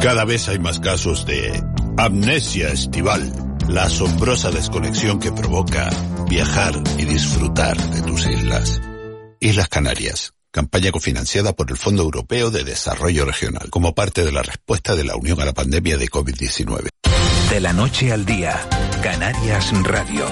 [0.00, 1.62] Cada vez hay más casos de
[1.96, 3.32] amnesia estival,
[3.68, 5.90] la asombrosa desconexión que provoca
[6.28, 8.80] viajar y disfrutar de tus islas.
[9.40, 14.42] Islas Canarias, campaña cofinanciada por el Fondo Europeo de Desarrollo Regional, como parte de la
[14.42, 16.88] respuesta de la Unión a la pandemia de COVID-19.
[17.50, 18.58] De la noche al día,
[19.02, 20.26] Canarias Radio.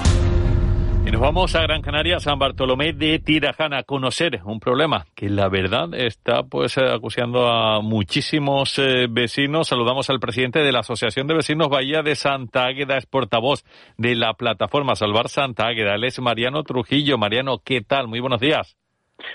[1.12, 5.50] Nos vamos a Gran Canaria, San Bartolomé de Tirajana, a conocer un problema que la
[5.50, 9.68] verdad está pues eh, acusando a muchísimos eh, vecinos.
[9.68, 13.62] Saludamos al presidente de la Asociación de Vecinos Bahía de Santa Águeda, es portavoz
[13.98, 15.96] de la plataforma Salvar Santa Águeda.
[15.96, 17.18] Él es Mariano Trujillo.
[17.18, 18.08] Mariano, ¿qué tal?
[18.08, 18.78] Muy buenos días.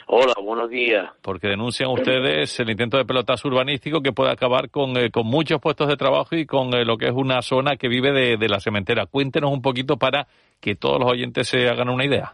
[0.07, 1.09] Hola, buenos días.
[1.21, 5.59] Porque denuncian ustedes el intento de pelotazo urbanístico que puede acabar con, eh, con muchos
[5.59, 8.49] puestos de trabajo y con eh, lo que es una zona que vive de, de
[8.49, 9.05] la cementera.
[9.05, 10.27] Cuéntenos un poquito para
[10.59, 12.33] que todos los oyentes se hagan una idea.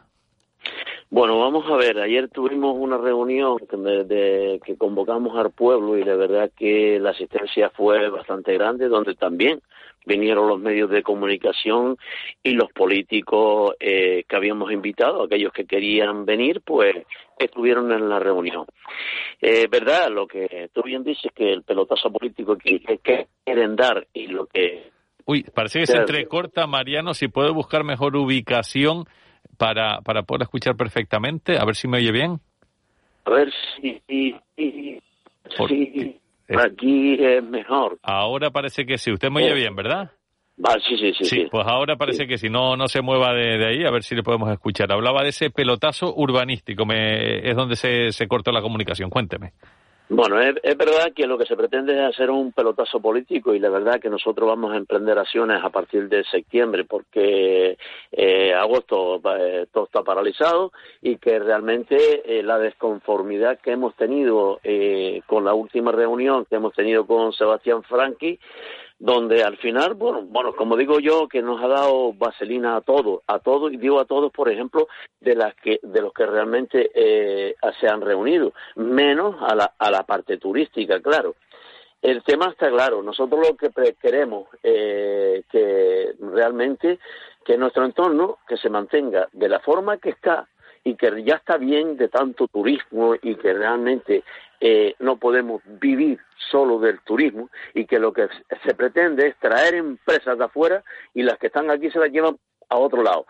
[1.14, 6.04] Bueno, vamos a ver, ayer tuvimos una reunión que, de, que convocamos al pueblo y
[6.04, 9.62] de verdad que la asistencia fue bastante grande, donde también
[10.08, 11.98] vinieron los medios de comunicación
[12.42, 16.96] y los políticos eh, que habíamos invitado, aquellos que querían venir, pues
[17.38, 18.66] estuvieron en la reunión.
[19.40, 24.08] Eh, verdad, lo que tú bien dices, que el pelotazo político que, que quieren dar
[24.14, 24.90] y lo que...
[25.26, 29.06] Uy, parece que se entrecorta, Mariano, si puede buscar mejor ubicación
[29.58, 31.58] para, para poder escuchar perfectamente.
[31.58, 32.40] A ver si me oye bien.
[33.26, 34.02] A ver si...
[34.08, 35.02] si, si
[36.58, 37.98] aquí es mejor.
[38.04, 39.12] Ahora parece que sí.
[39.12, 40.12] Usted me oye bien, ¿verdad?
[40.88, 43.84] Sí, sí, sí, sí, pues ahora parece que si no, no se mueva de, ahí,
[43.86, 44.92] a ver si le podemos escuchar.
[44.92, 49.10] Hablaba de ese pelotazo urbanístico, me, es donde se, se cortó la comunicación.
[49.10, 49.54] Cuénteme.
[50.10, 53.70] Bueno, es, verdad que lo que se pretende es hacer un pelotazo político y la
[53.70, 57.78] verdad que nosotros vamos a emprender acciones a partir de septiembre porque
[58.12, 64.60] eh, agosto eh, todo está paralizado y que realmente eh, la desconformidad que hemos tenido
[64.64, 68.40] eh, con la última reunión que hemos tenido con Sebastián Franqui
[69.04, 73.20] donde al final, bueno, bueno, como digo yo, que nos ha dado vaselina a todos,
[73.28, 74.88] a todos, y digo a todos, por ejemplo,
[75.20, 79.92] de las que, de los que realmente eh, se han reunido, menos a la, a
[79.92, 81.36] la parte turística, claro.
[82.02, 83.04] El tema está claro.
[83.04, 87.00] Nosotros lo que queremos eh, que realmente
[87.44, 90.48] que nuestro entorno que se mantenga de la forma que está
[90.84, 94.24] y que ya está bien de tanto turismo y que realmente
[94.60, 96.20] eh, no podemos vivir
[96.52, 98.28] solo del turismo y que lo que
[98.66, 102.38] se pretende es traer empresas de afuera y las que están aquí se las llevan
[102.70, 103.26] a otro lado.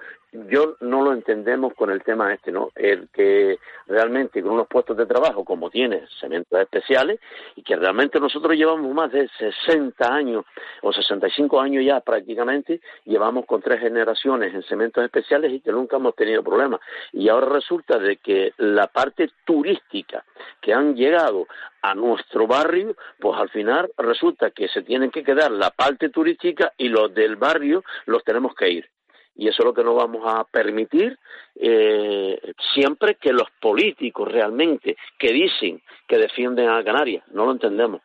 [0.50, 2.70] Yo no lo entendemos con el tema este, ¿no?
[2.74, 7.20] El que realmente con unos puestos de trabajo como tiene cementos especiales
[7.56, 10.44] y que realmente nosotros llevamos más de 60 años
[10.82, 15.98] o 65 años ya prácticamente, llevamos con tres generaciones en cementos especiales y que nunca
[15.98, 16.80] hemos tenido problemas.
[17.12, 20.26] Y ahora resulta de que la parte turística
[20.60, 21.46] que han llegado
[21.84, 26.74] a nuestro barrio, pues al final resulta que se tienen que quedar la parte turística
[26.76, 28.93] y los del barrio los tenemos que ir
[29.36, 31.18] y eso es lo que no vamos a permitir
[31.56, 32.40] eh,
[32.74, 38.02] siempre que los políticos realmente que dicen que defienden a Canarias, no lo entendemos.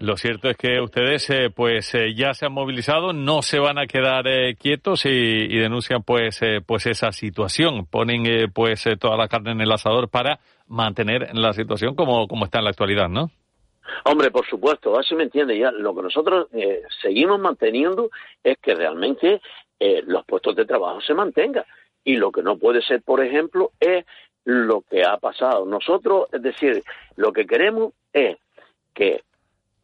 [0.00, 3.78] Lo cierto es que ustedes eh, pues eh, ya se han movilizado, no se van
[3.78, 4.24] a quedar
[4.58, 10.10] quietos y, denuncian pues pues esa situación, ponen pues toda la carne en el asador
[10.10, 13.30] para mantener la situación como como está en la actualidad, ¿no?
[14.04, 15.70] Hombre, por supuesto, así me entiende ya.
[15.70, 18.10] Lo que nosotros eh, seguimos manteniendo
[18.42, 19.40] es que realmente
[19.78, 21.64] eh, los puestos de trabajo se mantengan.
[22.04, 24.04] Y lo que no puede ser, por ejemplo, es
[24.44, 25.66] lo que ha pasado.
[25.66, 26.82] Nosotros, es decir,
[27.16, 28.36] lo que queremos es
[28.94, 29.22] que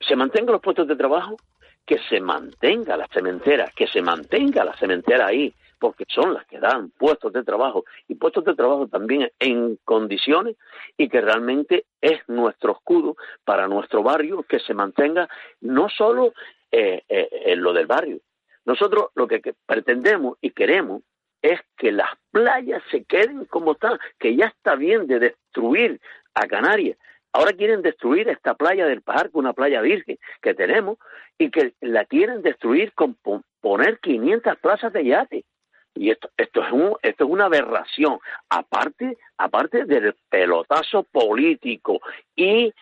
[0.00, 1.36] se mantengan los puestos de trabajo,
[1.84, 5.52] que se mantenga la cementera, que se mantenga la cementera ahí,
[5.83, 10.55] porque son las que dan puestos de trabajo y puestos de trabajo también en condiciones
[10.97, 15.29] y que realmente es nuestro escudo para nuestro barrio que se mantenga
[15.61, 16.35] no solo
[16.71, 18.21] eh, eh, en lo del barrio.
[18.64, 21.03] Nosotros lo que pretendemos y queremos
[21.42, 26.01] es que las playas se queden como están, que ya está bien de destruir
[26.35, 26.97] a Canarias.
[27.33, 30.99] Ahora quieren destruir esta playa del Pajar, una playa virgen que tenemos,
[31.38, 33.16] y que la quieren destruir con
[33.61, 35.45] poner 500 plazas de yate.
[35.94, 42.00] Y esto, esto, es un, esto es una aberración, aparte, aparte del pelotazo político
[42.35, 42.72] y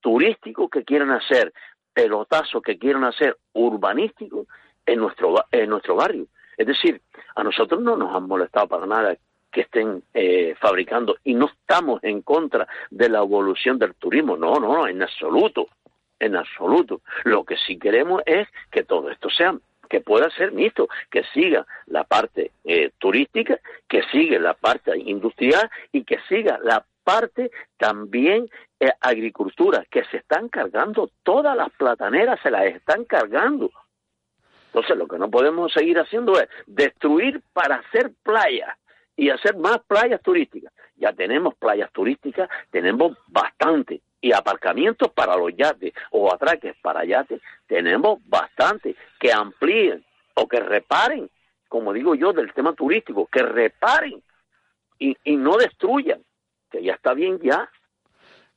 [0.00, 1.52] turístico que quieren hacer,
[1.92, 4.46] pelotazo que quieren hacer urbanístico
[4.86, 6.26] en nuestro, en nuestro barrio.
[6.56, 7.00] Es decir,
[7.36, 9.16] a nosotros no nos han molestado para nada
[9.50, 14.56] que estén eh, fabricando y no estamos en contra de la evolución del turismo, no,
[14.60, 15.68] no, en absoluto,
[16.18, 17.00] en absoluto.
[17.24, 19.56] Lo que sí queremos es que todo esto sea
[19.90, 25.68] que pueda ser mixto, que siga la parte eh, turística, que siga la parte industrial
[25.92, 28.48] y que siga la parte también
[28.78, 33.70] eh, agricultura, que se están cargando todas las plataneras, se las están cargando.
[34.66, 38.78] Entonces lo que no podemos seguir haciendo es destruir para hacer playa
[39.16, 40.72] y hacer más playas turísticas.
[40.94, 44.02] Ya tenemos playas turísticas, tenemos bastante.
[44.20, 48.94] Y aparcamientos para los yates o atraques para yates, tenemos bastante.
[49.18, 50.04] Que amplíen
[50.34, 51.30] o que reparen,
[51.68, 54.22] como digo yo, del tema turístico, que reparen
[54.98, 56.20] y, y no destruyan,
[56.70, 57.68] que ya está bien ya.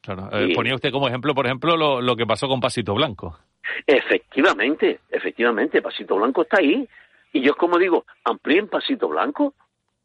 [0.02, 0.30] Claro.
[0.34, 3.40] Eh, ponía usted como ejemplo, por ejemplo, lo, lo que pasó con Pasito Blanco.
[3.88, 6.88] Efectivamente, efectivamente, Pasito Blanco está ahí.
[7.32, 9.54] Y yo como digo, amplíen Pasito Blanco,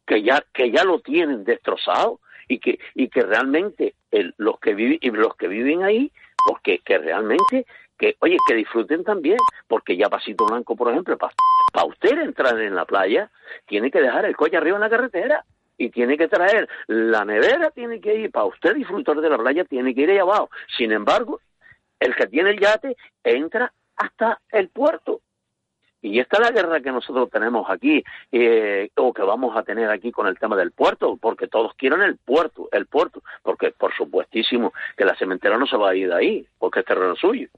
[0.07, 3.95] que ya, que ya lo tienen destrozado y que, y que realmente
[4.39, 6.11] los que viven, los que viven ahí,
[6.47, 7.67] porque que realmente,
[7.99, 12.75] que, oye, que disfruten también, porque ya Pasito Blanco, por ejemplo, para usted entrar en
[12.75, 13.31] la playa,
[13.67, 15.45] tiene que dejar el coche arriba en la carretera
[15.77, 19.65] y tiene que traer la nevera, tiene que ir, para usted disfrutar de la playa,
[19.65, 20.51] tiene que ir ahí abajo.
[20.77, 21.41] Sin embargo,
[22.01, 25.21] el que tiene el yate entra hasta el puerto.
[26.01, 29.91] Y esta es la guerra que nosotros tenemos aquí, eh, o que vamos a tener
[29.91, 33.93] aquí con el tema del puerto, porque todos quieren el puerto, el puerto, porque por
[33.95, 37.49] supuestísimo que la cementera no se va a ir de ahí, porque es terreno suyo.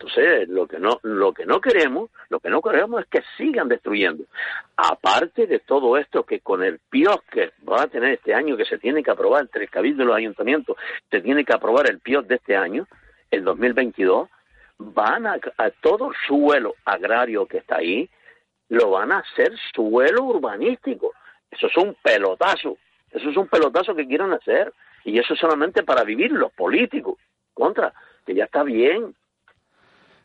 [0.00, 3.68] Entonces, lo que no, lo que no queremos, lo que no queremos es que sigan
[3.68, 4.24] destruyendo.
[4.76, 8.64] Aparte de todo esto que con el PIOS que va a tener este año, que
[8.64, 10.76] se tiene que aprobar entre el Cabildo y los ayuntamientos,
[11.10, 12.86] se tiene que aprobar el PIOS de este año,
[13.32, 14.28] el 2022,
[14.78, 15.38] van a,
[15.80, 18.08] todo suelo agrario que está ahí,
[18.68, 21.12] lo van a hacer suelo urbanístico.
[21.50, 22.76] Eso es un pelotazo,
[23.10, 24.72] eso es un pelotazo que quieren hacer.
[25.04, 27.18] Y eso solamente para vivir los políticos.
[27.54, 27.92] Contra,
[28.26, 29.14] que ya está bien.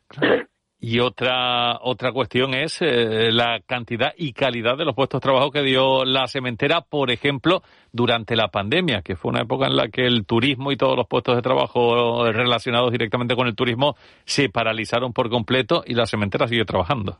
[0.86, 5.50] Y otra otra cuestión es eh, la cantidad y calidad de los puestos de trabajo
[5.50, 9.88] que dio la cementera, por ejemplo, durante la pandemia, que fue una época en la
[9.88, 14.50] que el turismo y todos los puestos de trabajo relacionados directamente con el turismo se
[14.50, 17.18] paralizaron por completo y la cementera sigue trabajando.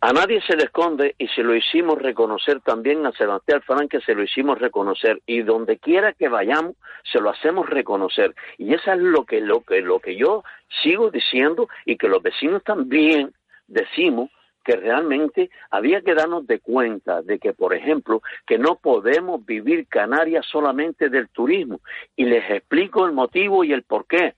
[0.00, 4.14] A nadie se le esconde y se lo hicimos reconocer también a Sebastián Alfarán se
[4.14, 6.76] lo hicimos reconocer y donde quiera que vayamos
[7.10, 10.44] se lo hacemos reconocer y eso es lo que lo que lo que yo
[10.82, 13.32] sigo diciendo y que los vecinos también
[13.66, 14.30] decimos
[14.64, 19.88] que realmente había que darnos de cuenta de que, por ejemplo, que no podemos vivir
[19.88, 21.80] Canarias solamente del turismo.
[22.16, 24.34] Y les explico el motivo y el por qué.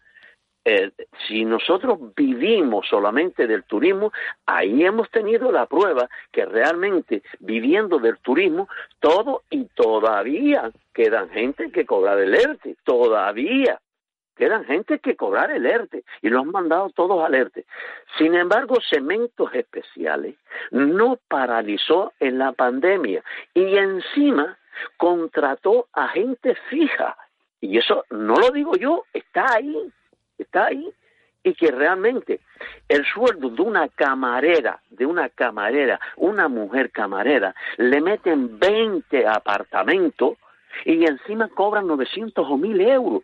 [0.65, 0.91] Eh,
[1.29, 4.13] si nosotros vivimos solamente del turismo,
[4.47, 11.71] ahí hemos tenido la prueba que realmente viviendo del turismo, todo y todavía quedan gente
[11.71, 13.79] que cobrar el ERTE, todavía
[14.37, 17.67] quedan gente que cobrar el ERTE y lo han mandado todos al ERTE.
[18.19, 20.37] Sin embargo, Cementos Especiales
[20.71, 23.23] no paralizó en la pandemia
[23.53, 24.59] y encima
[24.97, 27.17] contrató a gente fija.
[27.61, 29.91] Y eso no lo digo yo, está ahí
[30.39, 30.93] está ahí
[31.43, 32.41] y que realmente
[32.89, 40.39] el sueldo de una camarera, de una camarera, una mujer camarera, le meten 20 apartamentos
[40.85, 43.23] y encima cobran 900 o 1000 euros.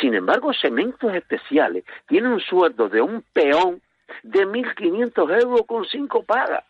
[0.00, 3.80] Sin embargo, Cementos Especiales tiene un sueldo de un peón
[4.22, 6.64] de 1.500 euros con cinco pagas.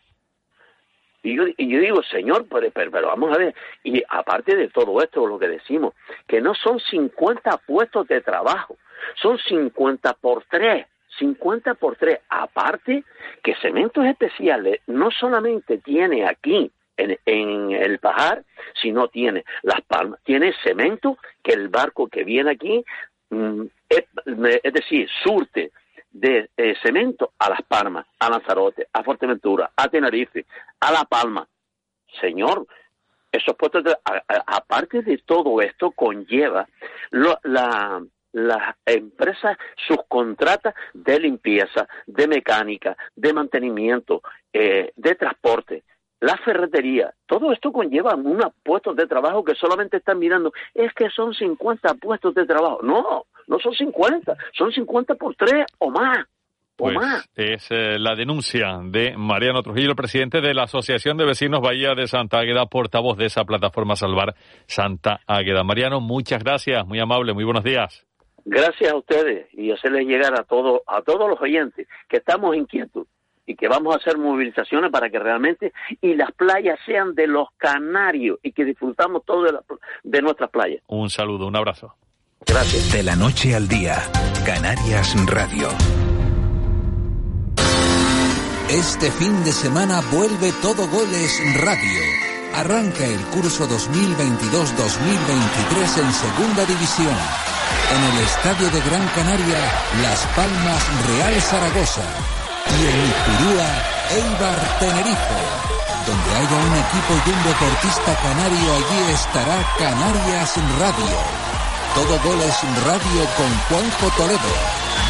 [1.23, 5.01] Y yo, y yo digo, señor, pero, pero, vamos a ver, y aparte de todo
[5.01, 5.93] esto, lo que decimos,
[6.27, 8.77] que no son 50 puestos de trabajo,
[9.21, 10.85] son 50 por 3.
[11.19, 12.19] 50 por 3.
[12.29, 13.03] Aparte
[13.43, 18.43] que Cementos Especiales no solamente tiene aquí en, el Pajar,
[18.81, 22.83] sino tiene Las Palmas, tiene cemento que el barco que viene aquí,
[23.29, 25.71] mm, es, decir, surte
[26.11, 26.49] de
[26.83, 30.45] cemento a Las Palmas, a Lanzarote, a Fuerteventura, a Tenerife,
[30.79, 31.47] a La Palma.
[32.19, 32.67] Señor,
[33.31, 33.83] esos puestos,
[34.45, 36.67] aparte de todo esto, conlleva
[37.11, 44.21] la, las empresas subcontratas de limpieza, de mecánica, de mantenimiento,
[44.53, 45.83] eh, de transporte,
[46.21, 51.09] la ferretería, todo esto conlleva unos puestos de trabajo que solamente están mirando, es que
[51.09, 52.79] son 50 puestos de trabajo.
[52.83, 56.19] No, no son 50, son 50 por 3 o más.
[56.75, 56.97] Pues
[57.35, 62.07] es eh, la denuncia de Mariano Trujillo, presidente de la Asociación de Vecinos Bahía de
[62.07, 64.35] Santa Águeda, portavoz de esa plataforma Salvar
[64.67, 65.63] Santa Águeda.
[65.63, 68.10] Mariano, muchas gracias, muy amable, muy buenos días.
[68.45, 73.07] Gracias a ustedes y hacerles llegar a todos a todos los oyentes que estamos inquietos
[73.45, 77.49] y que vamos a hacer movilizaciones para que realmente y las playas sean de los
[77.57, 79.57] canarios y que disfrutamos todo de,
[80.03, 80.81] de nuestras playas.
[80.87, 81.95] Un saludo, un abrazo.
[82.45, 82.91] Gracias.
[82.93, 83.95] De la noche al día,
[84.45, 85.69] Canarias Radio.
[88.69, 91.99] Este fin de semana vuelve Todo Goles Radio.
[92.55, 97.15] Arranca el curso 2022-2023 en Segunda División
[97.91, 99.59] en el Estadio de Gran Canaria,
[100.01, 102.07] Las Palmas Real Zaragoza
[102.69, 103.69] y en Ipurúa,
[104.15, 105.39] Eibar Tenerife.
[106.07, 111.17] Donde haya un equipo y un deportista canario, allí estará Canarias Radio.
[111.93, 112.55] Todo goles
[112.85, 114.51] radio con Juanjo Toledo.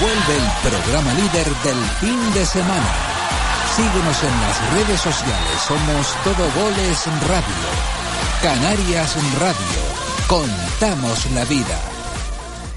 [0.01, 2.91] Vuelve el programa líder del fin de semana.
[3.75, 5.57] Síguenos en las redes sociales.
[5.67, 7.91] Somos Todo Goles Radio.
[8.41, 9.81] Canarias Radio.
[10.27, 11.90] Contamos la vida.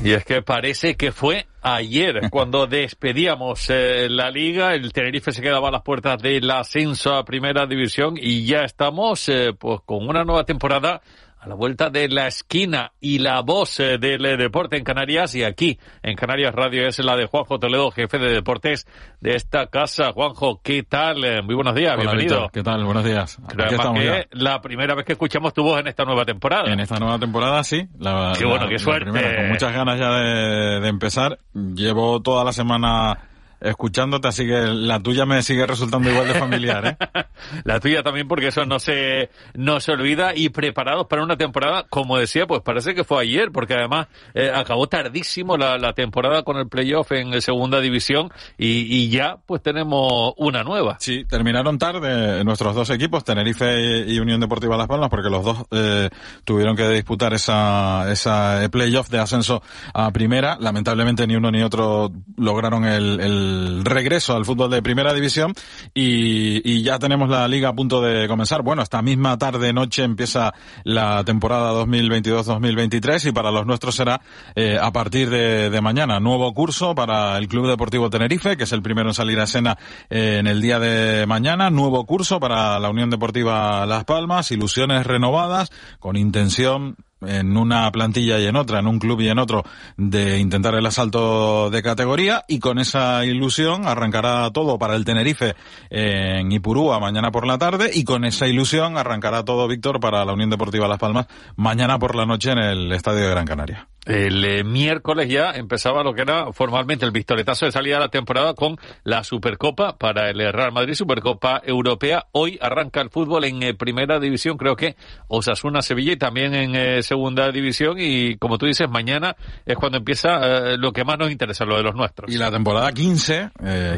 [0.03, 5.43] Y es que parece que fue ayer cuando despedíamos eh, la liga, el Tenerife se
[5.43, 10.09] quedaba a las puertas del ascenso a Primera División y ya estamos eh, pues con
[10.09, 11.01] una nueva temporada
[11.45, 15.35] a la vuelta de la esquina y la voz eh, del eh, deporte en Canarias
[15.35, 18.87] y aquí en Canarias Radio es la de Juanjo Toledo, jefe de deportes
[19.21, 20.13] de esta casa.
[20.13, 21.23] Juanjo, ¿qué tal?
[21.23, 22.49] Eh, muy buenos días, bienvenido.
[22.51, 22.83] ¿Qué tal?
[22.85, 23.39] Buenos días.
[23.47, 26.73] que la primera vez que escuchamos tu voz en esta nueva temporada.
[26.73, 27.87] En esta nueva temporada, sí.
[27.99, 29.11] La, qué bueno, qué suerte.
[29.11, 31.39] con muchas ganas ya de, de empezar.
[31.53, 33.19] Llevo toda la semana
[33.65, 37.25] escuchándote, así que la tuya me sigue resultando igual de familiar, ¿eh?
[37.65, 41.87] la tuya también, porque eso no se, no se olvida y preparados para una temporada,
[41.89, 46.43] como decía, pues parece que fue ayer, porque además eh, acabó tardísimo la, la, temporada
[46.43, 50.97] con el playoff en segunda división y, y, ya pues tenemos una nueva.
[50.99, 55.65] Sí, terminaron tarde nuestros dos equipos, Tenerife y Unión Deportiva Las Palmas, porque los dos
[55.71, 56.11] eh,
[56.45, 59.63] tuvieron que disputar esa, esa playoff de ascenso
[59.93, 60.57] a primera.
[60.61, 63.54] Lamentablemente ni uno ni otro lograron el, el
[63.85, 65.55] regreso al fútbol de primera división
[65.93, 68.63] y, ya tenemos la liga a punto de comenzar.
[68.63, 70.53] Bueno, esta misma tarde noche empieza
[70.83, 74.21] la temporada 2022-2023 y para los nuestros será
[74.55, 76.21] eh, a partir de, mañana.
[76.21, 79.79] Nuevo curso para el Club Deportivo Tenerife, que es el primero en salir a escena
[80.11, 81.71] eh, en el día de mañana.
[81.71, 86.97] Nuevo curso para la Unión Deportiva Las Palmas, ilusiones renovadas con intención
[87.27, 89.65] en una plantilla y en otra, en un club y en otro,
[89.97, 95.55] de intentar el asalto de categoría y con esa ilusión arrancará todo para el Tenerife
[95.91, 100.33] en Ipurúa mañana por la tarde y con esa ilusión arrancará todo Víctor para la
[100.33, 103.89] Unión Deportiva Las Palmas mañana por la noche en el Estadio de Gran Canaria.
[104.05, 108.09] El eh, miércoles ya empezaba lo que era formalmente el pistoletazo de salida de la
[108.09, 112.27] temporada con la Supercopa para el Real Madrid, Supercopa Europea.
[112.33, 114.97] Hoy arranca el fútbol en eh, primera división, creo que
[115.29, 117.97] Osasuna, Sevilla y también en eh, segunda división.
[117.99, 121.83] Y como tú dices, mañana es cuando empieza lo que más nos interesa, lo de
[121.83, 122.31] los nuestros.
[122.31, 123.51] Y la temporada 15,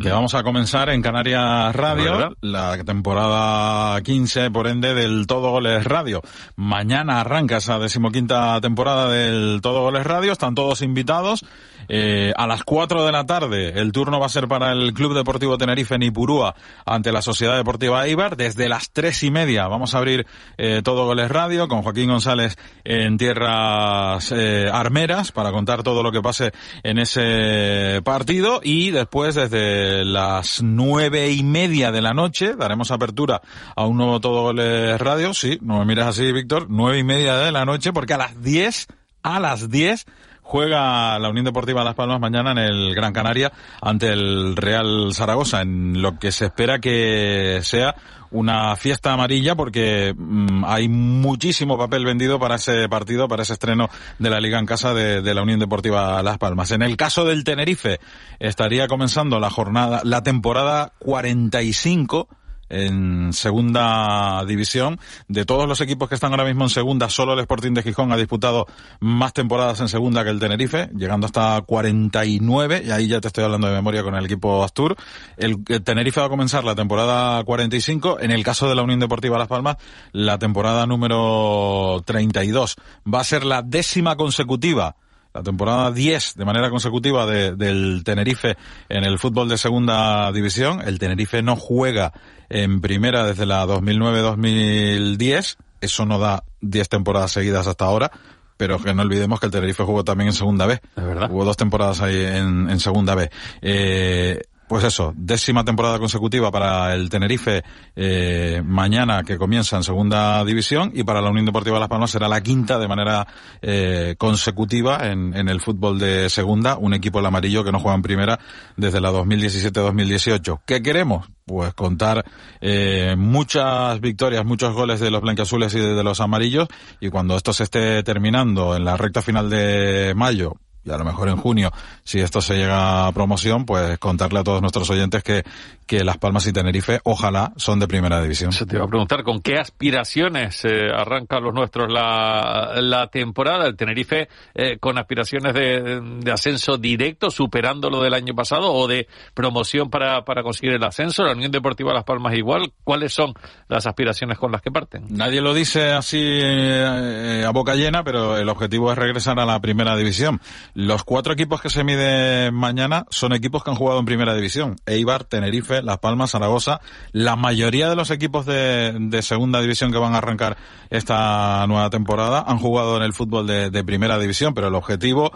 [0.03, 5.85] que vamos a comenzar en Canarias Radio, la temporada 15, por ende, del Todo Goles
[5.85, 6.23] Radio.
[6.55, 11.45] Mañana arranca esa decimoquinta temporada del Todo Goles Radio, están todos invitados.
[11.89, 15.15] Eh, a las 4 de la tarde el turno va a ser para el Club
[15.15, 18.37] Deportivo Tenerife en Ipurúa ante la Sociedad Deportiva Eibar.
[18.37, 20.27] Desde las tres y media vamos a abrir
[20.59, 26.11] eh, todo Goles Radio con Joaquín González en tierras eh, armeras para contar todo lo
[26.11, 32.57] que pase en ese partido y después desde las nueve y media de la noche
[32.57, 33.43] daremos apertura
[33.77, 35.35] a un nuevo Todo Goles Radio.
[35.35, 36.67] Sí, no me miras así, Víctor.
[36.69, 38.89] Nueve y media de la noche porque a las 10
[39.27, 40.07] a las 10
[40.43, 43.53] juega la Unión Deportiva Las Palmas mañana en el Gran Canaria
[43.83, 47.97] ante el Real Zaragoza, en lo que se espera que sea
[48.31, 53.89] una fiesta amarilla porque mm, hay muchísimo papel vendido para ese partido, para ese estreno
[54.21, 56.71] de la Liga en casa de, de, la Unión Deportiva Las Palmas.
[56.71, 57.99] En el caso del Tenerife,
[58.39, 62.29] estaría comenzando la jornada, la temporada 45
[62.69, 64.99] en segunda división.
[65.29, 68.13] De todos los equipos que están ahora mismo en segunda, solo el Sporting de Gijón
[68.13, 68.67] ha disputado
[69.01, 73.45] más temporadas en segunda que el Tenerife, llegando hasta 49, y ahí ya te estoy
[73.45, 74.97] hablando de memoria con el equipo Astur.
[75.37, 79.39] El, Tenerife va a comenzar la temporada 45, en el caso de la Unión Deportiva
[79.39, 79.77] Las Palmas,
[80.13, 82.77] la temporada número 32.
[83.13, 84.97] Va a ser la décima consecutiva
[85.37, 88.57] la temporada 10 de manera consecutiva del Tenerife
[88.89, 90.81] en el fútbol de segunda división.
[90.81, 92.15] El Tenerife no juega
[92.49, 95.59] en primera desde la 2009-2010.
[95.83, 98.11] Eso no da 10 temporadas seguidas hasta ahora.
[98.57, 100.81] Pero que no olvidemos que el Tenerife jugó también en segunda B.
[100.97, 101.31] ¿Es verdad?
[101.31, 103.31] Hubo dos temporadas ahí en, en segunda B.
[103.61, 107.63] Eh, pues eso, décima temporada consecutiva para el Tenerife
[107.95, 112.29] eh, mañana que comienza en segunda división y para la Unión Deportiva Las Palmas será
[112.29, 113.27] la quinta de manera
[113.63, 117.95] eh, consecutiva en, en, el fútbol de segunda, un equipo el amarillo que no juega
[117.95, 118.41] en primera
[118.77, 120.61] desde la 2017-2018.
[120.67, 121.29] ¿Qué queremos?
[121.45, 122.25] Pues contar
[122.61, 126.67] eh, muchas victorias, muchos goles de los blanquiazules y de los amarillos
[127.01, 130.57] y cuando esto se esté terminando en la recta final de mayo
[130.87, 131.73] y a lo mejor en junio,
[132.05, 135.43] si esto se llega a promoción, pues contarle a todos nuestros oyentes que,
[135.87, 138.53] que Las Palmas y Tenerife, ojalá, son de primera división.
[138.53, 143.67] Se te iba a preguntar, ¿con qué aspiraciones eh, arrancan los nuestros la, la temporada?
[143.67, 148.87] El Tenerife eh, con aspiraciones de, de, ascenso directo, superando lo del año pasado, o
[148.87, 151.25] de promoción para, para conseguir el ascenso.
[151.25, 152.73] La Unión Deportiva Las Palmas igual.
[152.85, 153.35] ¿Cuáles son
[153.69, 155.07] las aspiraciones con las que parten?
[155.11, 159.61] Nadie lo dice así eh, a boca llena, pero el objetivo es regresar a la
[159.61, 160.41] primera división.
[160.77, 164.77] Los cuatro equipos que se miden mañana son equipos que han jugado en primera división.
[164.85, 166.83] Eibar, Tenerife, Las Palmas, Zaragoza.
[167.13, 170.59] La mayoría de los equipos de, de segunda división que van a arrancar
[170.91, 175.33] esta nueva temporada han jugado en el fútbol de, primera división, pero el objetivo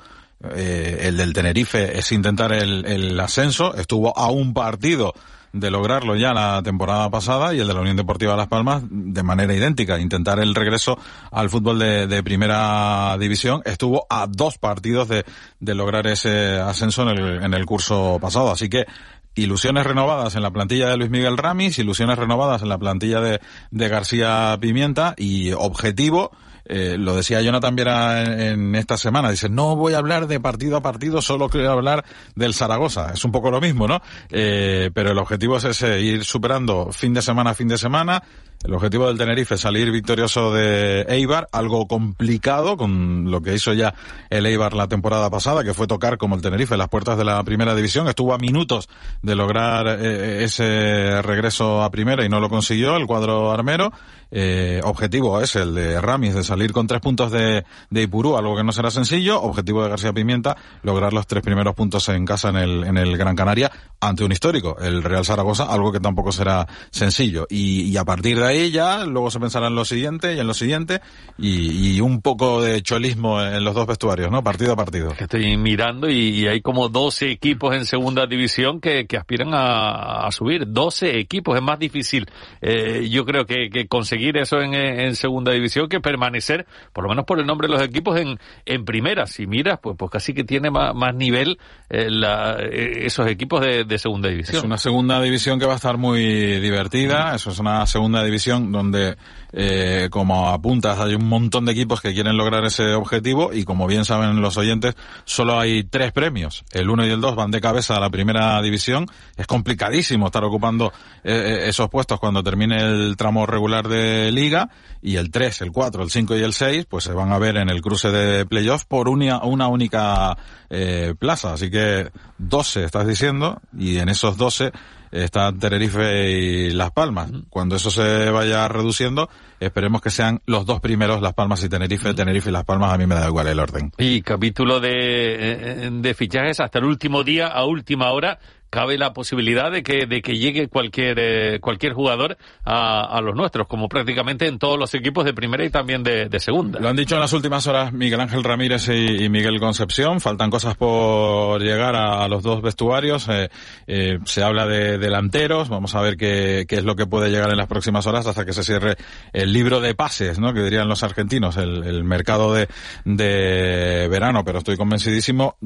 [0.57, 3.75] eh, el del Tenerife es intentar el ascenso.
[3.77, 5.15] Estuvo a un partido
[5.53, 9.23] de lograrlo ya la temporada pasada y el de la Unión Deportiva Las Palmas de
[9.23, 10.99] manera idéntica, intentar el regreso
[11.31, 13.63] al fútbol de, primera división.
[13.65, 15.25] Estuvo a dos partidos de,
[15.59, 18.51] de lograr ese ascenso en el, en el curso pasado.
[18.51, 18.87] Así que
[19.35, 23.41] ilusiones renovadas en la plantilla de Luis Miguel Ramis, ilusiones renovadas en la plantilla de,
[23.71, 26.31] de García Pimienta y objetivo
[26.73, 30.77] eh, lo decía Jonathan Viera en, esta semana, dice, no voy a hablar de partido
[30.77, 32.05] a partido, solo quiero hablar
[32.37, 33.13] del Zaragoza.
[33.13, 34.01] Es un poco lo mismo, ¿no?
[34.31, 38.23] Eh, pero el objetivo es ese, ir superando fin de semana a fin de semana.
[38.63, 43.73] El objetivo del Tenerife es salir victorioso de Eibar, algo complicado con lo que hizo
[43.73, 43.95] ya
[44.29, 47.43] el Eibar la temporada pasada, que fue tocar como el Tenerife las puertas de la
[47.43, 48.07] primera división.
[48.07, 48.91] Estuvo a minutos
[49.23, 53.93] de lograr eh, ese regreso a primera y no lo consiguió el cuadro armero.
[54.31, 58.57] Eh, objetivo es el de Ramis de salir con tres puntos de, de Ipurú, algo
[58.57, 59.41] que no será sencillo.
[59.43, 63.17] Objetivo de García Pimienta, lograr los tres primeros puntos en casa en el, en el
[63.17, 63.71] Gran Canaria
[64.01, 67.47] ante un histórico, el Real Zaragoza, algo que tampoco será sencillo.
[67.51, 70.47] Y, y a partir de ahí ya, luego se pensará en lo siguiente y en
[70.47, 71.01] lo siguiente
[71.39, 74.43] y, y, un poco de cholismo en los dos vestuarios, ¿no?
[74.43, 75.13] Partido a partido.
[75.19, 80.33] Estoy mirando y, hay como 12 equipos en segunda división que, que aspiran a, a,
[80.33, 80.65] subir.
[80.67, 82.27] 12 equipos, es más difícil,
[82.63, 87.11] eh, yo creo que, que conseguir eso en, en, segunda división que permanecer, por lo
[87.11, 89.27] menos por el nombre de los equipos, en, en primera.
[89.27, 91.59] Si miras, pues, pues casi que tiene más, más nivel
[91.89, 94.59] eh, la, eh, esos equipos de, de, segunda división.
[94.59, 96.23] Es una segunda división que va a estar muy
[96.61, 97.35] divertida.
[97.35, 99.17] Eso es una segunda división donde,
[99.53, 103.87] eh, como apuntas, hay un montón de equipos que quieren lograr ese objetivo y como
[103.87, 104.95] bien saben los oyentes,
[105.25, 106.65] solo hay tres premios.
[106.73, 109.07] El 1 y el 2 van de cabeza a la primera división.
[109.37, 110.93] Es complicadísimo estar ocupando
[111.25, 114.71] eh, esos puestos cuando termine el tramo regular de liga
[115.03, 117.57] y el 3, el 4, el 5 y el 6 pues se van a ver
[117.57, 120.37] en el cruce de playoff por una, una única
[120.69, 121.55] eh, plaza.
[121.55, 124.73] Así que 12 estás diciendo y en esos 12
[125.13, 127.31] están Tenerife y Las Palmas.
[127.49, 132.15] Cuando eso se vaya reduciendo, esperemos que sean los dos primeros, Las Palmas y Tenerife.
[132.15, 133.93] Tenerife y Las Palmas, a mí me da igual el orden.
[133.99, 138.39] Y capítulo de, de fichajes hasta el último día, a última hora,
[138.71, 143.35] cabe la posibilidad de que, de que llegue cualquier, eh, cualquier jugador a, a, los
[143.35, 146.79] nuestros, como prácticamente en todos los equipos de primera y también de, de segunda.
[146.79, 150.21] Lo han dicho en las últimas horas Miguel Ángel Ramírez y, Miguel Concepción.
[150.21, 153.29] Faltan cosas por llegar a, a los dos vestuarios.
[153.29, 153.51] Eh,
[153.89, 155.69] eh, se habla de delanteros.
[155.69, 158.45] Vamos a ver qué, qué, es lo que puede llegar en las próximas horas hasta
[158.45, 158.97] que se cierre
[159.33, 160.55] el libro de pases, ¿no?
[160.55, 162.69] Que dirían los argentinos, el, el mercado de,
[163.05, 164.45] de verano.
[164.45, 165.57] Pero estoy convencidísimo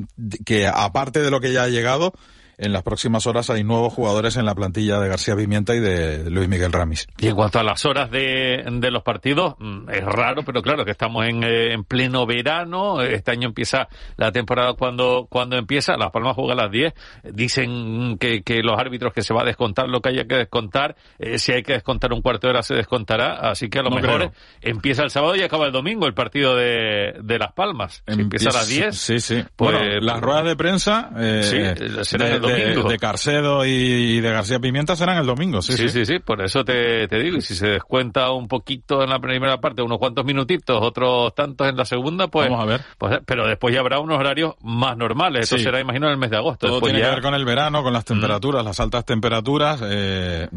[0.47, 2.15] que aparte de lo que ya ha llegado,
[2.59, 6.31] en las próximas horas hay nuevos jugadores en la plantilla de García Pimienta y de
[6.31, 7.07] Luis Miguel Ramis.
[7.19, 10.85] Y en cuanto a las horas de, de los partidos, mm, es raro, pero claro
[10.85, 15.97] que estamos en, eh, en, pleno verano, este año empieza la temporada cuando, cuando empieza,
[15.97, 16.95] Las Palmas juega a las 10,
[17.33, 20.97] dicen que, que los árbitros que se va a descontar lo que haya que descontar,
[21.19, 23.91] eh, si hay que descontar un cuarto de hora se descontará, así que a lo
[23.91, 24.33] no mejor creo.
[24.63, 28.03] empieza el sábado y acaba el domingo el partido de, de Las Palmas.
[28.07, 28.97] Si empieza a las 10.
[28.97, 29.45] Sí, sí.
[29.57, 34.31] Pues, bueno, las ruedas de prensa eh, sí, será de, de, de, Carcedo y de
[34.31, 35.89] García Pimienta serán el domingo, sí, sí.
[35.89, 37.37] Sí, sí, sí, por eso te, te, digo.
[37.39, 41.69] Y si se descuenta un poquito en la primera parte, unos cuantos minutitos, otros tantos
[41.69, 42.49] en la segunda, pues.
[42.49, 42.81] Vamos a ver.
[42.99, 45.43] Pues, pero después ya habrá unos horarios más normales.
[45.45, 45.65] Esto sí.
[45.65, 46.67] será, imagino, en el mes de agosto.
[46.67, 47.11] Todo después tiene ya...
[47.11, 48.67] que ver con el verano, con las temperaturas, mm.
[48.67, 49.81] las altas temperaturas.
[49.85, 50.49] Eh,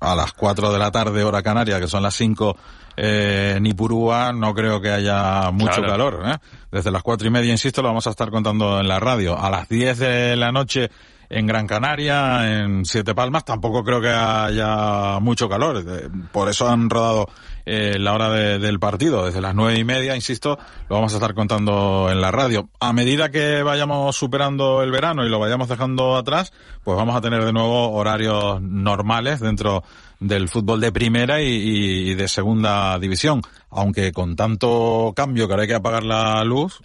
[0.00, 2.56] a las 4 de la tarde, hora canaria, que son las 5
[2.96, 5.88] eh, Nipurúa, no creo que haya mucho claro.
[5.88, 6.22] calor.
[6.26, 6.36] ¿eh?
[6.70, 9.38] Desde las cuatro y media, insisto, lo vamos a estar contando en la radio.
[9.38, 10.90] A las 10 de la noche
[11.28, 15.84] en Gran Canaria, en Siete Palmas, tampoco creo que haya mucho calor.
[16.32, 17.28] Por eso han rodado
[17.64, 20.58] eh, la hora del partido, desde las nueve y media, insisto,
[20.88, 22.68] lo vamos a estar contando en la radio.
[22.78, 26.52] A medida que vayamos superando el verano y lo vayamos dejando atrás,
[26.84, 29.82] pues vamos a tener de nuevo horarios normales dentro
[30.20, 33.42] del fútbol de primera y, de segunda división.
[33.68, 36.80] Aunque con tanto cambio que ahora hay que apagar la luz.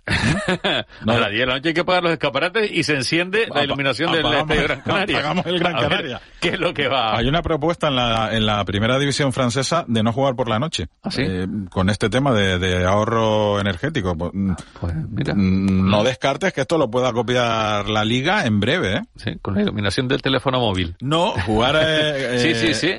[1.05, 3.47] no, a las 10 de la noche hay que apagar los escaparates y se enciende
[3.53, 5.19] la iluminación del Gran Canaria.
[5.19, 6.21] Apagamos el Gran Canaria.
[6.41, 7.17] ¿Qué es lo que va?
[7.17, 10.59] Hay una propuesta en la, en la primera división francesa de no jugar por la
[10.59, 10.87] noche.
[11.03, 14.15] ¿Ah, eh, con este tema de, ahorro energético.
[14.17, 15.33] Pues, mm, pues mira.
[15.33, 18.97] Mm, no descartes que esto lo pueda copiar la liga en breve.
[18.97, 19.01] ¿eh?
[19.15, 20.95] Sí, con la iluminación del teléfono móvil.
[21.01, 22.93] No, jugar eh, sí, sí, sí,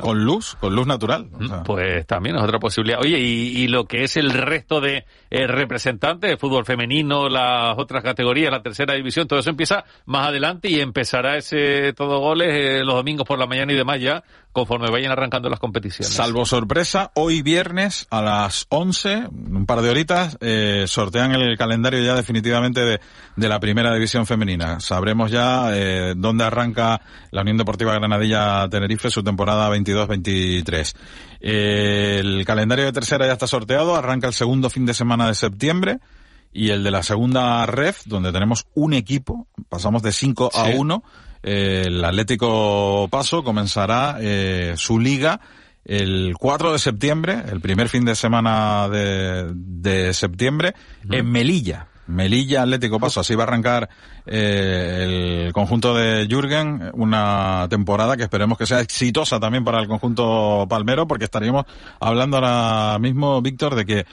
[0.00, 1.28] con, luz, con luz natural.
[1.64, 3.00] Pues también es otra posibilidad.
[3.00, 8.02] Oye, y, lo que es el resto de eh, representantes de fútbol femenino, las otras
[8.02, 12.84] categorías, la tercera división, todo eso empieza más adelante y empezará ese todo goles eh,
[12.84, 14.22] los domingos por la mañana y demás ya,
[14.54, 16.14] conforme vayan arrancando las competiciones.
[16.14, 22.02] Salvo sorpresa, hoy viernes a las 11, un par de horitas, eh, sortean el calendario
[22.02, 23.00] ya definitivamente de,
[23.36, 24.80] de la primera división femenina.
[24.80, 25.70] Sabremos ya
[26.16, 30.94] dónde arranca la Unión Deportiva Granadilla Tenerife su temporada 22-23.
[31.40, 35.98] el calendario de tercera ya está sorteado, arranca el segundo fin de semana de septiembre
[36.54, 41.02] y el de la segunda ref, donde tenemos un equipo, pasamos de 5 a 1.
[41.44, 45.40] El Atlético Paso comenzará eh, su liga
[45.84, 50.74] el 4 de septiembre, el primer fin de semana de, de septiembre,
[51.10, 51.88] en Melilla.
[52.06, 53.20] Melilla Atlético Paso.
[53.20, 53.88] Así va a arrancar
[54.26, 59.88] eh, el conjunto de Jürgen, una temporada que esperemos que sea exitosa también para el
[59.88, 61.64] conjunto palmero, porque estaríamos
[62.00, 64.06] hablando ahora mismo, Víctor, de que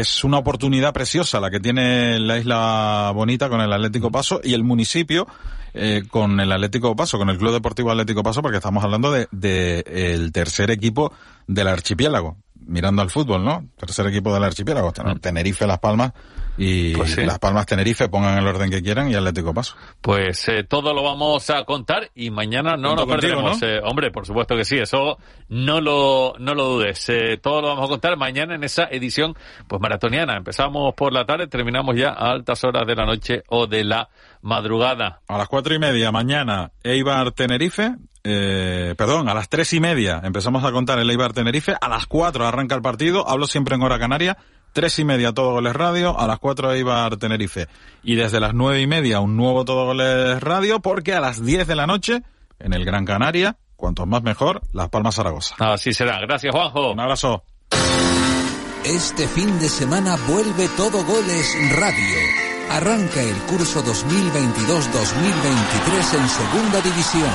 [0.00, 4.54] es una oportunidad preciosa la que tiene la isla bonita con el Atlético Paso y
[4.54, 5.26] el municipio
[5.72, 9.28] eh, con el Atlético Paso, con el Club Deportivo Atlético Paso, porque estamos hablando de,
[9.30, 11.12] de el tercer equipo
[11.46, 12.36] del archipiélago
[12.70, 13.66] mirando al fútbol, ¿no?
[13.76, 15.18] Tercer equipo del archipiélago, mm.
[15.18, 16.12] Tenerife, Las Palmas
[16.56, 19.74] y pues Las Palmas Tenerife, pongan el orden que quieran y Atlético Paso.
[20.00, 23.60] Pues eh, todo lo vamos a contar y mañana no nos perdemos.
[23.62, 25.18] Eh, hombre, por supuesto que sí, eso
[25.48, 27.08] no lo, no lo dudes.
[27.08, 29.34] Eh, todo lo vamos a contar mañana en esa edición
[29.66, 30.36] pues maratoniana.
[30.36, 34.08] Empezamos por la tarde, terminamos ya a altas horas de la noche o de la
[34.42, 35.20] madrugada.
[35.28, 40.20] A las cuatro y media mañana Eibar Tenerife, eh, perdón, a las tres y media
[40.22, 43.82] empezamos a contar el Eibar Tenerife, a las cuatro arranca el partido, hablo siempre en
[43.82, 44.36] hora canaria,
[44.72, 47.66] tres y media todo goles radio, a las cuatro Eibar Tenerife.
[48.02, 51.66] Y desde las nueve y media un nuevo todo goles radio, porque a las diez
[51.66, 52.22] de la noche,
[52.58, 55.56] en el Gran Canaria, cuanto más mejor, Las Palmas Zaragoza.
[55.58, 56.20] Así será.
[56.20, 56.92] Gracias, Juanjo.
[56.92, 57.42] Un abrazo.
[58.84, 62.39] Este fin de semana vuelve todo goles radio.
[62.70, 67.30] Arranca el curso 2022-2023 en Segunda División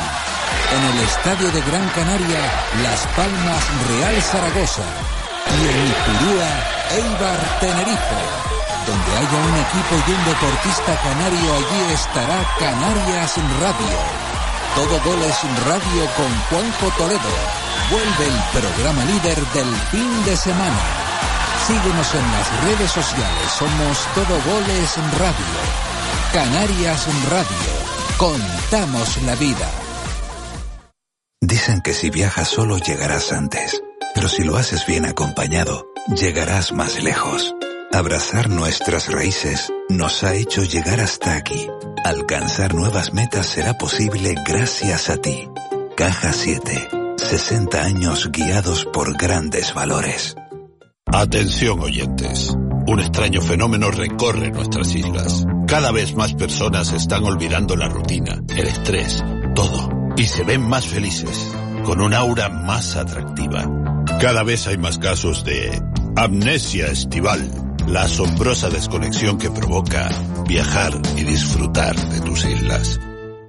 [0.73, 2.39] en el Estadio de Gran Canaria,
[2.83, 4.83] Las Palmas Real Zaragoza
[5.51, 6.51] y en Ipurúa,
[6.91, 8.19] Eibar Tenerife.
[8.87, 13.97] Donde haya un equipo y un deportista canario, allí estará Canarias Radio.
[14.75, 17.33] Todo goles radio con Juanjo Toledo.
[17.89, 21.04] Vuelve el programa líder del fin de semana.
[21.65, 25.45] Síguenos en las redes sociales, somos Todo Goles Radio.
[26.31, 27.47] Canarias Radio.
[28.17, 29.67] Contamos la vida.
[31.41, 33.81] Dicen que si viajas solo llegarás antes,
[34.13, 37.55] pero si lo haces bien acompañado, llegarás más lejos.
[37.91, 41.67] Abrazar nuestras raíces nos ha hecho llegar hasta aquí.
[42.03, 45.49] Alcanzar nuevas metas será posible gracias a ti.
[45.97, 46.89] Caja 7.
[47.17, 50.35] 60 años guiados por grandes valores.
[51.17, 52.53] Atención oyentes.
[52.87, 55.45] Un extraño fenómeno recorre nuestras islas.
[55.65, 59.23] Cada vez más personas están olvidando la rutina, el estrés,
[59.55, 61.55] todo y se ven más felices,
[61.85, 63.65] con un aura más atractiva.
[64.19, 65.81] Cada vez hay más casos de
[66.17, 67.49] amnesia estival,
[67.87, 70.09] la asombrosa desconexión que provoca
[70.49, 72.99] viajar y disfrutar de tus islas.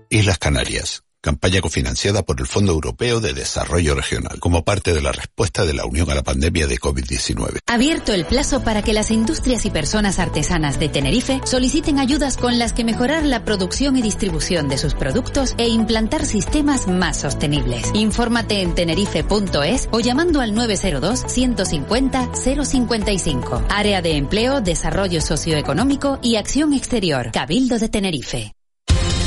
[0.08, 5.10] Islas Canarias, campaña cofinanciada por el Fondo Europeo de Desarrollo Regional, como parte de la
[5.10, 7.58] respuesta de la Unión a la pandemia de COVID-19.
[7.66, 12.60] Abierto el plazo para que las industrias y personas artesanas de Tenerife soliciten ayudas con
[12.60, 17.90] las que mejorar la producción y distribución de sus productos e implantar sistemas más sostenibles.
[17.94, 23.64] Infórmate en tenerife.es o llamando al 902 150 055.
[23.68, 27.32] Área de Empleo, Desarrollo Socioeconómico y Acción Exterior.
[27.32, 28.52] Cabildo de Tenerife.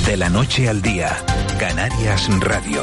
[0.10, 1.24] De la noche al día,
[1.60, 2.82] Canarias Radio.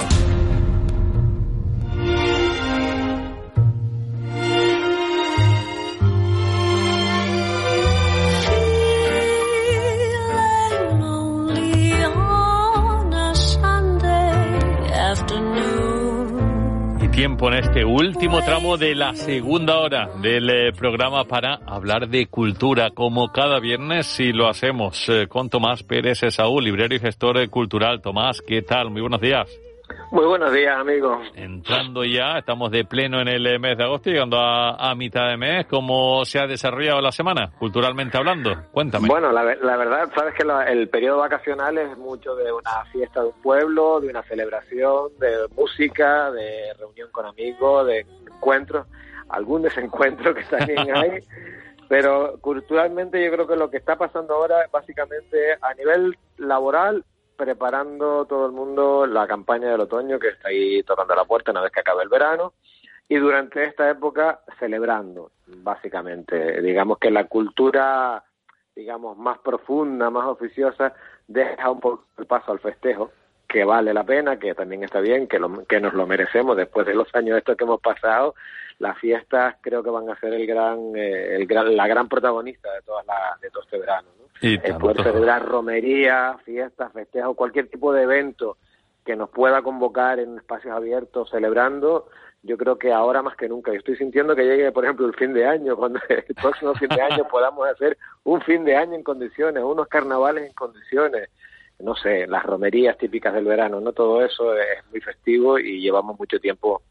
[17.17, 22.27] Tiempo en este último tramo de la segunda hora del eh, programa para hablar de
[22.27, 27.39] cultura, como cada viernes, y lo hacemos eh, con Tomás Pérez Saúl, librero y gestor
[27.39, 28.03] eh, cultural.
[28.03, 28.91] Tomás, ¿qué tal?
[28.91, 29.49] Muy buenos días.
[30.11, 31.27] Muy buenos días, amigos.
[31.35, 35.67] Entrando ya, estamos de pleno en el mes de agosto, llegando a, mitad de mes.
[35.67, 38.55] ¿Cómo se ha desarrollado la semana, culturalmente hablando?
[38.73, 39.09] Cuéntame.
[39.09, 43.43] Bueno, la, verdad, sabes que el periodo vacacional es mucho de una fiesta de un
[43.43, 48.87] pueblo, de una celebración, de música, de reunión con amigos, de encuentros,
[49.29, 51.21] algún desencuentro que también hay.
[51.89, 57.05] Pero culturalmente yo creo que lo que está pasando ahora es básicamente a nivel laboral
[57.37, 61.61] preparando todo el mundo la campaña del otoño que está ahí tocando la puerta una
[61.61, 62.55] vez que acabe el verano
[63.09, 66.61] y durante esta época celebrando, básicamente.
[66.61, 68.25] Digamos que la cultura,
[68.75, 70.93] digamos, más profunda, más oficiosa,
[71.29, 73.13] deja un poco el paso al festejo,
[73.57, 76.87] que vale la pena, que también está bien, que, lo, que nos lo merecemos después
[76.87, 78.35] de los años estos que hemos pasado.
[78.79, 82.71] Las fiestas creo que van a ser el gran, eh, el gran la gran protagonista
[82.71, 84.09] de, todas la, de todo este verano.
[84.43, 88.59] Y el poder celebrar romería, fiestas, festejos, cualquier tipo de evento
[89.07, 92.11] que nos pueda convocar en espacios abiertos celebrando,
[92.43, 93.73] yo creo que ahora más que nunca.
[93.73, 96.91] Yo estoy sintiendo que llegue, por ejemplo, el fin de año, cuando el próximo fin
[96.91, 101.31] de año podamos hacer un fin de año en condiciones, unos carnavales en condiciones,
[101.79, 106.19] no sé, las romerías típicas del verano, no todo eso es muy festivo y llevamos
[106.19, 106.83] mucho tiempo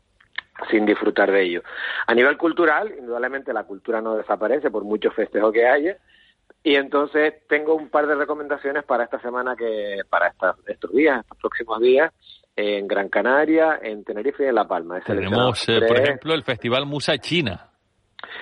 [0.70, 1.64] sin disfrutar de ello.
[2.08, 5.98] A nivel cultural, indudablemente la cultura no desaparece por mucho festejo que haya,
[6.64, 10.34] y entonces tengo un par de recomendaciones para esta semana, que para
[10.68, 12.12] estos días, estos próximos días,
[12.56, 15.00] en Gran Canaria, en Tenerife y en La Palma.
[15.02, 17.70] Tenemos, eh, por ejemplo, el Festival Musa China.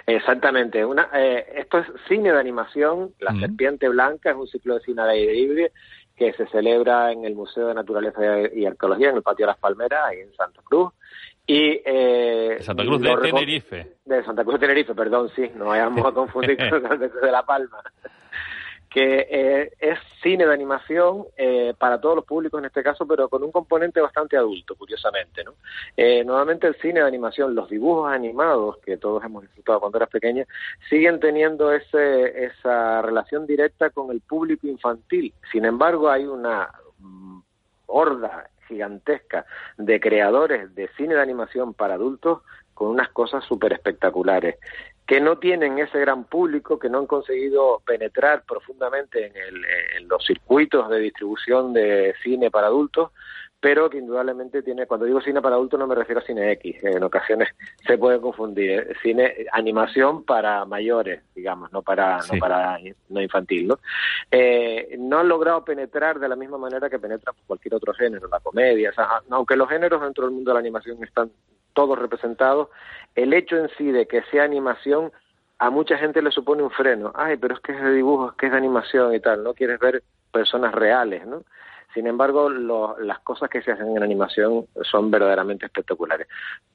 [0.06, 0.86] Exactamente.
[0.86, 3.14] Una, eh, esto es cine de animación.
[3.20, 5.72] La Serpiente Blanca es un ciclo de cine al aire libre
[6.16, 8.22] que se celebra en el Museo de Naturaleza
[8.54, 10.92] y Arqueología, en el Patio de las Palmeras, ahí en Santa Cruz.
[11.46, 13.88] Y, eh, Santa Cruz de Tenerife.
[14.06, 17.32] De Santa Cruz de Tenerife, perdón, sí, no vayamos a confundir con Santa Cruz de
[17.32, 17.82] La Palma.
[18.90, 20.00] que eh, es
[20.34, 24.02] cine de animación eh, para todos los públicos en este caso, pero con un componente
[24.02, 25.44] bastante adulto, curiosamente.
[25.44, 25.54] ¿no?
[25.96, 30.10] Eh, nuevamente el cine de animación, los dibujos animados que todos hemos disfrutado cuando eras
[30.10, 30.44] pequeña,
[30.90, 35.32] siguen teniendo ese, esa relación directa con el público infantil.
[35.52, 36.68] Sin embargo, hay una
[36.98, 37.40] mm,
[37.86, 39.46] horda gigantesca
[39.78, 42.42] de creadores de cine de animación para adultos
[42.74, 44.56] con unas cosas súper espectaculares
[45.06, 49.66] que no tienen ese gran público, que no han conseguido penetrar profundamente en, el,
[49.98, 53.12] en los circuitos de distribución de cine para adultos,
[53.64, 56.84] pero que indudablemente tiene, cuando digo cine para adultos no me refiero a cine X,
[56.84, 57.48] en ocasiones
[57.88, 58.94] se puede confundir, ¿eh?
[59.02, 63.80] cine, animación para mayores, digamos, no para, no para no infantil, ¿no?
[64.30, 68.42] Eh, no han logrado penetrar de la misma manera que penetra cualquier otro género, la
[68.42, 68.92] comedia,
[69.30, 71.32] aunque los géneros dentro del mundo de la animación están
[71.72, 72.68] todos representados,
[73.16, 75.14] el hecho en sí de que sea animación
[75.58, 77.14] a mucha gente le supone un freno.
[77.16, 79.54] Ay, pero es que es de dibujo, es que es de animación y tal, no
[79.54, 80.04] quieres ver
[80.34, 81.44] personas reales, ¿no?
[81.94, 86.28] Sin embargo, las cosas que se hacen en animación son verdaderamente espectaculares.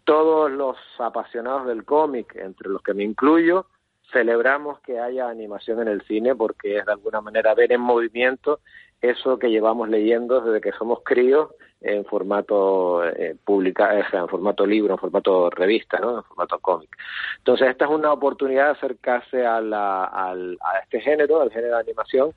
[0.05, 3.67] Todos los apasionados del cómic, entre los que me incluyo,
[4.13, 8.61] celebramos que haya animación en el cine porque es de alguna manera ver en movimiento
[9.01, 11.51] eso que llevamos leyendo desde que somos críos
[11.81, 16.19] en formato eh, publica, en formato libro, en formato revista, ¿no?
[16.19, 16.91] en formato cómic.
[17.39, 21.83] Entonces, esta es una oportunidad de acercarse a, la, a este género, al género de
[21.83, 22.33] animación,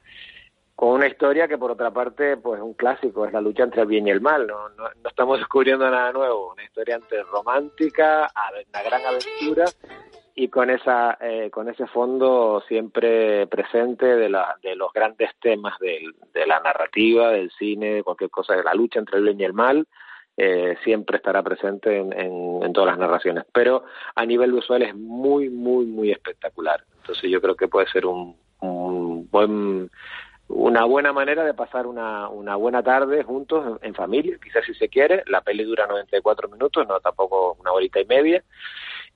[0.82, 3.84] con una historia que por otra parte pues es un clásico, es la lucha entre
[3.84, 8.28] el bien y el mal, no, no, estamos descubriendo nada nuevo, una historia entre romántica,
[8.68, 9.66] una gran aventura
[10.34, 15.78] y con esa eh, con ese fondo siempre presente de, la, de los grandes temas
[15.78, 16.02] de,
[16.34, 19.44] de la narrativa, del cine, de cualquier cosa, de la lucha entre el bien y
[19.44, 19.86] el mal,
[20.36, 23.44] eh, siempre estará presente en, en, en, todas las narraciones.
[23.54, 23.84] Pero
[24.16, 26.84] a nivel visual es muy, muy, muy espectacular.
[27.02, 29.92] Entonces yo creo que puede ser un, un buen
[30.54, 34.90] una buena manera de pasar una, una buena tarde juntos en, familia, quizás si se
[34.90, 35.24] quiere.
[35.28, 38.44] La peli dura 94 minutos, no tampoco una horita y media.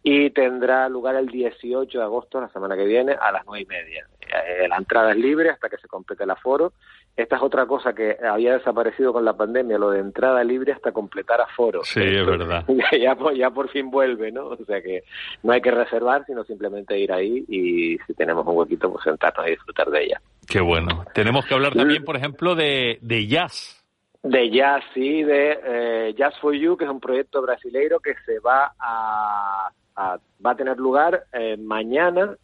[0.02, 3.66] Y tendrá lugar el 18 de agosto, la semana que viene, a las nueve y
[3.66, 4.08] media.
[4.22, 6.74] Eh, la entrada es libre hasta que se complete el aforo.
[7.18, 10.92] Esta es otra cosa que había desaparecido con la pandemia, lo de entrada libre hasta
[10.92, 11.82] completar aforo.
[11.84, 12.66] Sí, es verdad.
[12.92, 14.48] Ya, ya, por fin vuelve, ¿no?
[14.48, 15.04] O sea que
[15.44, 19.48] no hay que reservar, sino simplemente ir ahí y si tenemos un huequito, pues sentarnos
[19.48, 20.22] y disfrutar de ella.
[20.48, 21.06] Qué bueno.
[21.14, 23.82] Tenemos que hablar también, por ejemplo, de, de jazz.
[24.24, 28.40] De jazz, sí, de eh, Jazz for You, que es un proyecto brasileiro que se
[28.40, 32.36] va a, va a tener lugar eh, mañana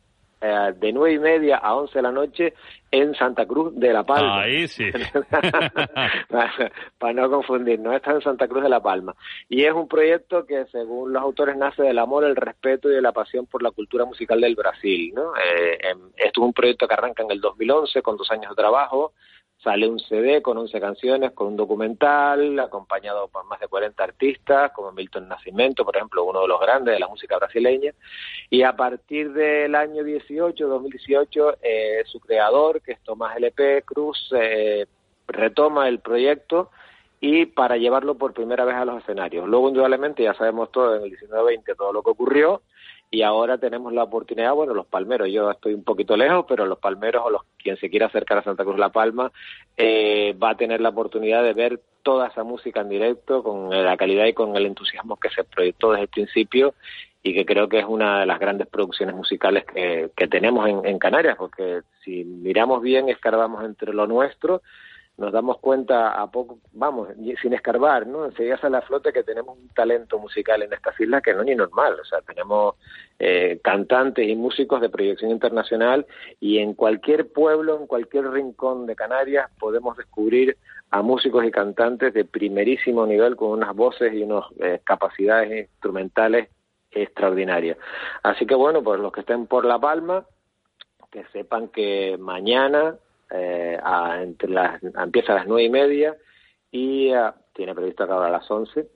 [0.42, 2.54] eh, de nueve y media a once de la noche
[2.89, 4.42] en Santa Cruz de la Palma.
[4.42, 4.89] Ahí sí.
[6.98, 9.16] para, no confundir, no está en Santa Cruz de la Palma.
[9.48, 13.02] Y es un proyecto que, según los autores, nace del amor, el respeto y de
[13.02, 15.14] la pasión por la cultura musical del Brasil.
[15.14, 15.34] ¿no?
[15.38, 18.56] Eh, em, esto es un proyecto que arranca en el 2011 con dos años de
[18.56, 19.14] trabajo
[19.64, 24.72] sale un CD con 11 canciones, con un documental, acompañado por más de 40 artistas,
[24.72, 27.91] como Milton Nascimento, por ejemplo, uno de los grandes de la música brasileña.
[28.49, 34.34] Y a partir del año 18, 2018, eh, su creador, que es Tomás LP Cruz,
[34.36, 34.88] eh,
[35.28, 36.72] retoma el proyecto
[37.20, 39.47] y para llevarlo por primera vez a los escenarios.
[39.47, 42.64] Luego, indudablemente, ya sabemos todo en el 19-20 todo lo que ocurrió
[43.14, 46.80] y ahora tenemos la oportunidad, bueno, los palmeros, yo estoy un poquito lejos, pero los
[46.80, 49.34] palmeros o los quien se quiera acercar a Santa Cruz La Palma
[49.76, 53.97] eh, va a tener la oportunidad de ver toda esa música en directo con la
[53.97, 56.74] calidad y con el entusiasmo que se proyectó desde el principio
[57.22, 60.86] y que creo que es una de las grandes producciones musicales que, que tenemos en,
[60.86, 64.62] en Canarias, porque si miramos bien, escarbamos entre lo nuestro,
[65.18, 67.09] nos damos cuenta a poco, vamos,
[67.41, 68.26] sin escarbar, ¿no?
[68.26, 71.47] Enseguida sale a flote que tenemos un talento musical en estas islas que no es
[71.47, 72.76] ni normal, o sea, tenemos
[73.20, 76.07] eh, cantantes y músicos de proyección internacional
[76.39, 80.57] y en cualquier pueblo, en cualquier rincón de Canarias podemos descubrir
[80.89, 86.49] a músicos y cantantes de primerísimo nivel con unas voces y unas eh, capacidades instrumentales
[86.91, 87.78] extraordinarias.
[88.24, 90.26] Así que bueno, pues los que estén por La Palma,
[91.09, 92.95] que sepan que mañana
[93.32, 96.16] eh, a, entre las, empieza a las nueve y media
[96.72, 98.88] y ah, tiene previsto acabar a las once.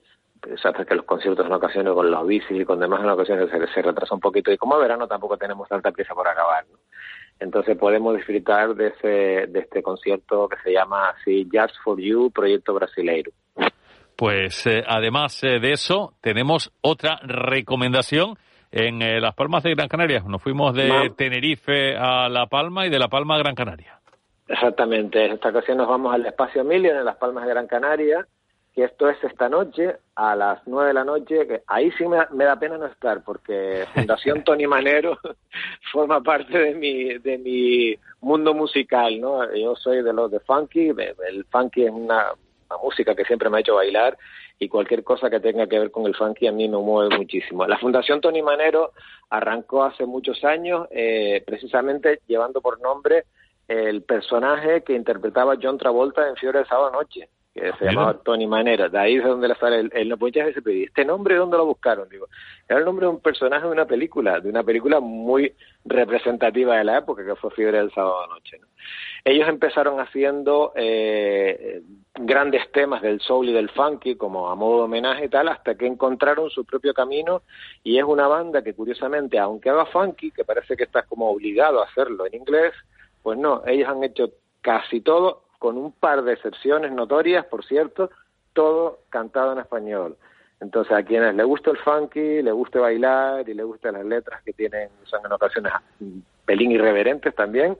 [0.62, 3.66] Sabes que los conciertos en ocasiones con los bicis y con demás en ocasiones se,
[3.66, 6.64] se retrasa un poquito y como verano tampoco tenemos tanta prisa por acabar.
[7.38, 12.30] Entonces podemos disfrutar de, ese, de este concierto que se llama así Jazz for You,
[12.30, 13.32] Proyecto Brasileiro.
[14.16, 18.36] Pues eh, además eh, de eso, tenemos otra recomendación
[18.72, 20.20] en eh, Las Palmas de Gran Canaria.
[20.26, 24.00] Nos fuimos de Tenerife a La Palma y de La Palma a Gran Canaria.
[24.48, 28.26] Exactamente, en esta ocasión nos vamos al Espacio Million en Las Palmas de Gran Canaria,
[28.72, 32.18] que esto es esta noche a las nueve de la noche, que ahí sí me,
[32.32, 35.18] me, da pena no estar, porque Fundación Tony Manero
[35.92, 39.52] forma parte de mi, de mi mundo musical, ¿no?
[39.54, 42.26] Yo soy de los de funky, el funky es una,
[42.68, 44.16] una música que siempre me ha hecho bailar
[44.58, 47.66] y cualquier cosa que tenga que ver con el funky a mí me mueve muchísimo.
[47.66, 48.92] La Fundación Tony Manero
[49.28, 53.24] arrancó hace muchos años, eh, precisamente llevando por nombre
[53.68, 58.46] el personaje que interpretaba John Travolta en Fiore de Sábado Noche, que se llamaba Tony
[58.46, 58.88] Manera.
[58.88, 61.66] De ahí es donde le sale el, el muchas veces pedí, ¿este nombre dónde lo
[61.66, 62.08] buscaron?
[62.08, 62.26] Digo,
[62.68, 65.52] era el nombre de un personaje de una película, de una película muy
[65.84, 68.58] representativa de la época, que fue Fiebre del Sábado Noche.
[68.60, 68.66] ¿no?
[69.24, 71.82] Ellos empezaron haciendo eh,
[72.14, 75.76] grandes temas del soul y del funky, como a modo de homenaje y tal, hasta
[75.76, 77.42] que encontraron su propio camino,
[77.82, 81.80] y es una banda que curiosamente, aunque haga funky, que parece que está como obligado
[81.80, 82.72] a hacerlo en inglés,
[83.26, 88.08] pues no, ellos han hecho casi todo, con un par de excepciones notorias, por cierto,
[88.52, 90.16] todo cantado en español.
[90.60, 94.40] Entonces, a quienes le gusta el funky, le gusta bailar y le gustan las letras
[94.44, 95.72] que tienen, son en ocasiones
[96.44, 97.76] pelín irreverentes también,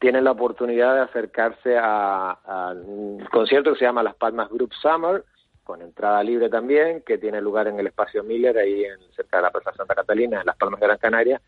[0.00, 5.24] tienen la oportunidad de acercarse a, un concierto que se llama Las Palmas Group Summer,
[5.62, 9.44] con entrada libre también, que tiene lugar en el espacio Miller, ahí en, cerca de
[9.44, 11.40] la Plaza Santa Catalina, en Las Palmas de Gran Canaria,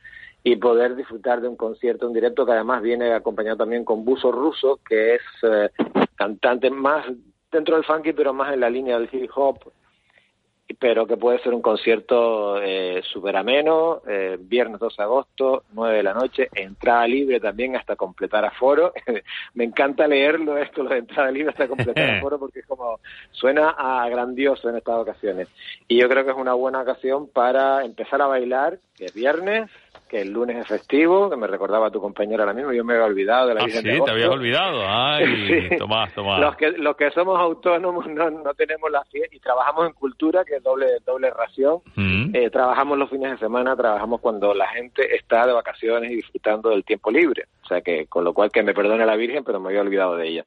[0.42, 4.32] y poder disfrutar de un concierto en directo que además viene acompañado también con Buso
[4.32, 5.70] Russo, que es eh,
[6.14, 7.06] cantante más
[7.50, 9.58] dentro del funky, pero más en la línea del hip hop,
[10.78, 15.96] pero que puede ser un concierto eh, súper ameno, eh, viernes 2 de agosto, 9
[15.96, 18.92] de la noche, entrada libre también hasta completar aforo.
[19.54, 23.00] Me encanta leerlo esto, lo de entrada libre hasta completar aforo, porque es como,
[23.32, 25.48] suena a grandioso en estas ocasiones.
[25.88, 29.70] Y yo creo que es una buena ocasión para empezar a bailar, que es viernes,
[30.08, 33.06] que el lunes es festivo, que me recordaba tu compañera ahora mismo, yo me había
[33.06, 34.82] olvidado de la ah, Virgen sí, de te habías olvidado.
[34.84, 35.76] Ay, Sí.
[35.76, 36.40] Tomás, Tomás.
[36.40, 40.44] Los que, los que somos autónomos no, no tenemos la fiesta y trabajamos en cultura,
[40.44, 41.78] que es doble, doble ración.
[41.94, 42.34] Mm.
[42.34, 46.70] Eh, trabajamos los fines de semana, trabajamos cuando la gente está de vacaciones y disfrutando
[46.70, 47.44] del tiempo libre.
[47.62, 50.16] O sea que, con lo cual que me perdone la Virgen, pero me había olvidado
[50.16, 50.44] de ella.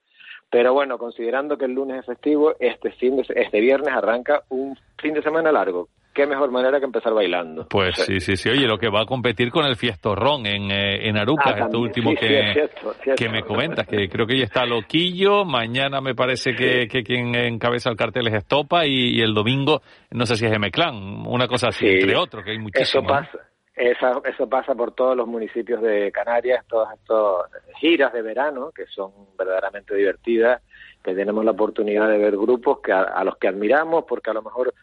[0.50, 4.78] Pero bueno, considerando que el lunes es festivo, este fin de, este viernes arranca un
[4.98, 5.88] fin de semana largo.
[6.14, 7.68] Qué mejor manera que empezar bailando.
[7.68, 8.48] Pues sí, sí, sí.
[8.50, 11.80] Oye, lo que va a competir con el Fiestorrón en, eh, en Aruca, Ah, esto
[11.80, 13.24] último Sí, sí, que, es cierto, cierto.
[13.24, 17.34] que me comentas, que creo que ya está Loquillo, mañana me parece que, que quien
[17.34, 21.48] encabeza el cartel es Estopa y, y el domingo, no sé si es Mclán, una
[21.48, 21.94] cosa así, Sí.
[22.02, 23.04] entre otros, que hay Eso muchísimos.
[23.06, 23.10] ¿no?
[23.10, 23.38] pasa,
[23.76, 28.86] esa- eso pasa por todos los municipios de Canarias, todas estas giras de verano que
[28.86, 30.62] son verdaderamente divertidas,
[31.04, 34.34] que tenemos la oportunidad de ver grupos que a, a los que admiramos porque a
[34.34, 34.74] lo mejor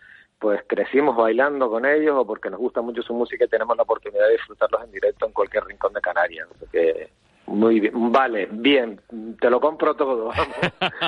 [0.41, 3.82] pues crecimos bailando con ellos o porque nos gusta mucho su música y tenemos la
[3.82, 6.49] oportunidad de disfrutarlos en directo en cualquier rincón de Canarias.
[6.72, 7.11] que
[7.47, 9.01] muy bien, vale, bien,
[9.38, 10.30] te lo compro todo.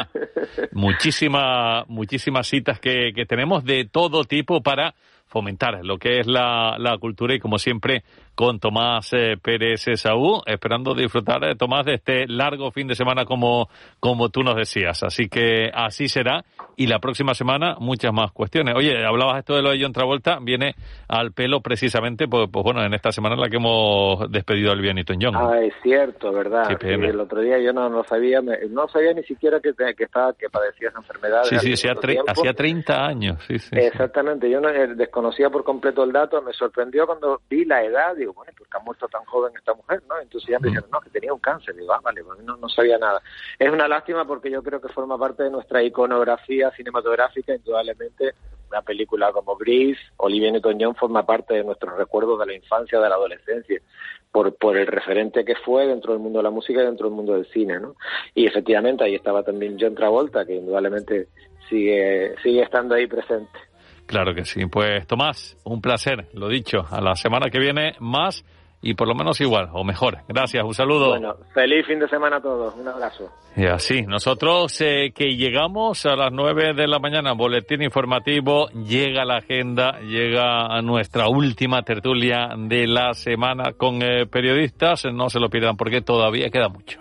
[0.73, 4.95] muchísimas, muchísimas citas que, que tenemos de todo tipo para
[5.27, 8.03] fomentar lo que es la, la cultura y como siempre
[8.35, 13.25] con Tomás eh, Pérez Saúl, esperando disfrutar, eh, Tomás, de este largo fin de semana
[13.25, 13.69] como,
[14.01, 15.03] como tú nos decías.
[15.03, 16.45] Así que así será
[16.77, 18.75] y la próxima semana muchas más cuestiones.
[18.77, 20.75] Oye, hablabas esto de lo de John Travolta, viene
[21.09, 24.81] al pelo precisamente, pues, pues bueno, en esta semana en la que hemos despedido al
[24.81, 25.37] Bienito John.
[25.37, 26.71] Ah, es cierto, ¿verdad?
[26.83, 30.49] el otro día yo no, no sabía, no sabía ni siquiera que, que, estaba, que
[30.49, 31.43] padecía esa enfermedad.
[31.45, 31.95] Sí, sí, hacía,
[32.27, 33.45] hacía 30 años.
[33.47, 37.65] Sí, sí, Exactamente, yo no, eh, desconocía por completo el dato, me sorprendió cuando vi
[37.65, 40.03] la edad digo, bueno, ¿por qué ha muerto tan joven esta mujer?
[40.09, 40.19] ¿no?
[40.21, 41.75] Entonces ya me dijeron, no, que tenía un cáncer.
[41.75, 43.23] Digo, ah, vale, pues no, no sabía nada.
[43.59, 48.35] Es una lástima porque yo creo que forma parte de nuestra iconografía cinematográfica, indudablemente.
[48.69, 53.07] Una película como Grease, Olivia Newton-John forma parte de nuestros recuerdos de la infancia, de
[53.07, 53.83] la adolescencia,
[54.31, 57.15] por, por el referente que fue dentro del mundo de la música y dentro del
[57.15, 57.97] mundo del cine, ¿no?
[58.35, 61.29] Y efectivamente ahí estaba también John Travolta, que indudablemente
[61.69, 63.59] sigue, sigue estando ahí presente.
[64.07, 64.67] Claro que sí.
[64.67, 66.85] Pues Tomás, un placer, lo dicho.
[66.91, 68.45] A la semana que viene más
[68.83, 70.19] y por lo menos igual o mejor.
[70.29, 71.11] Gracias, un saludo.
[71.11, 72.75] Bueno, feliz fin de semana a todos.
[72.75, 73.31] Un abrazo.
[73.57, 79.25] Y así, nosotros eh, que llegamos a las nueve de la mañana, boletín informativo, llega
[79.25, 85.05] la agenda, llega a nuestra última tertulia de la semana con eh, periodistas.
[85.13, 87.01] No se lo pidan porque todavía queda mucho.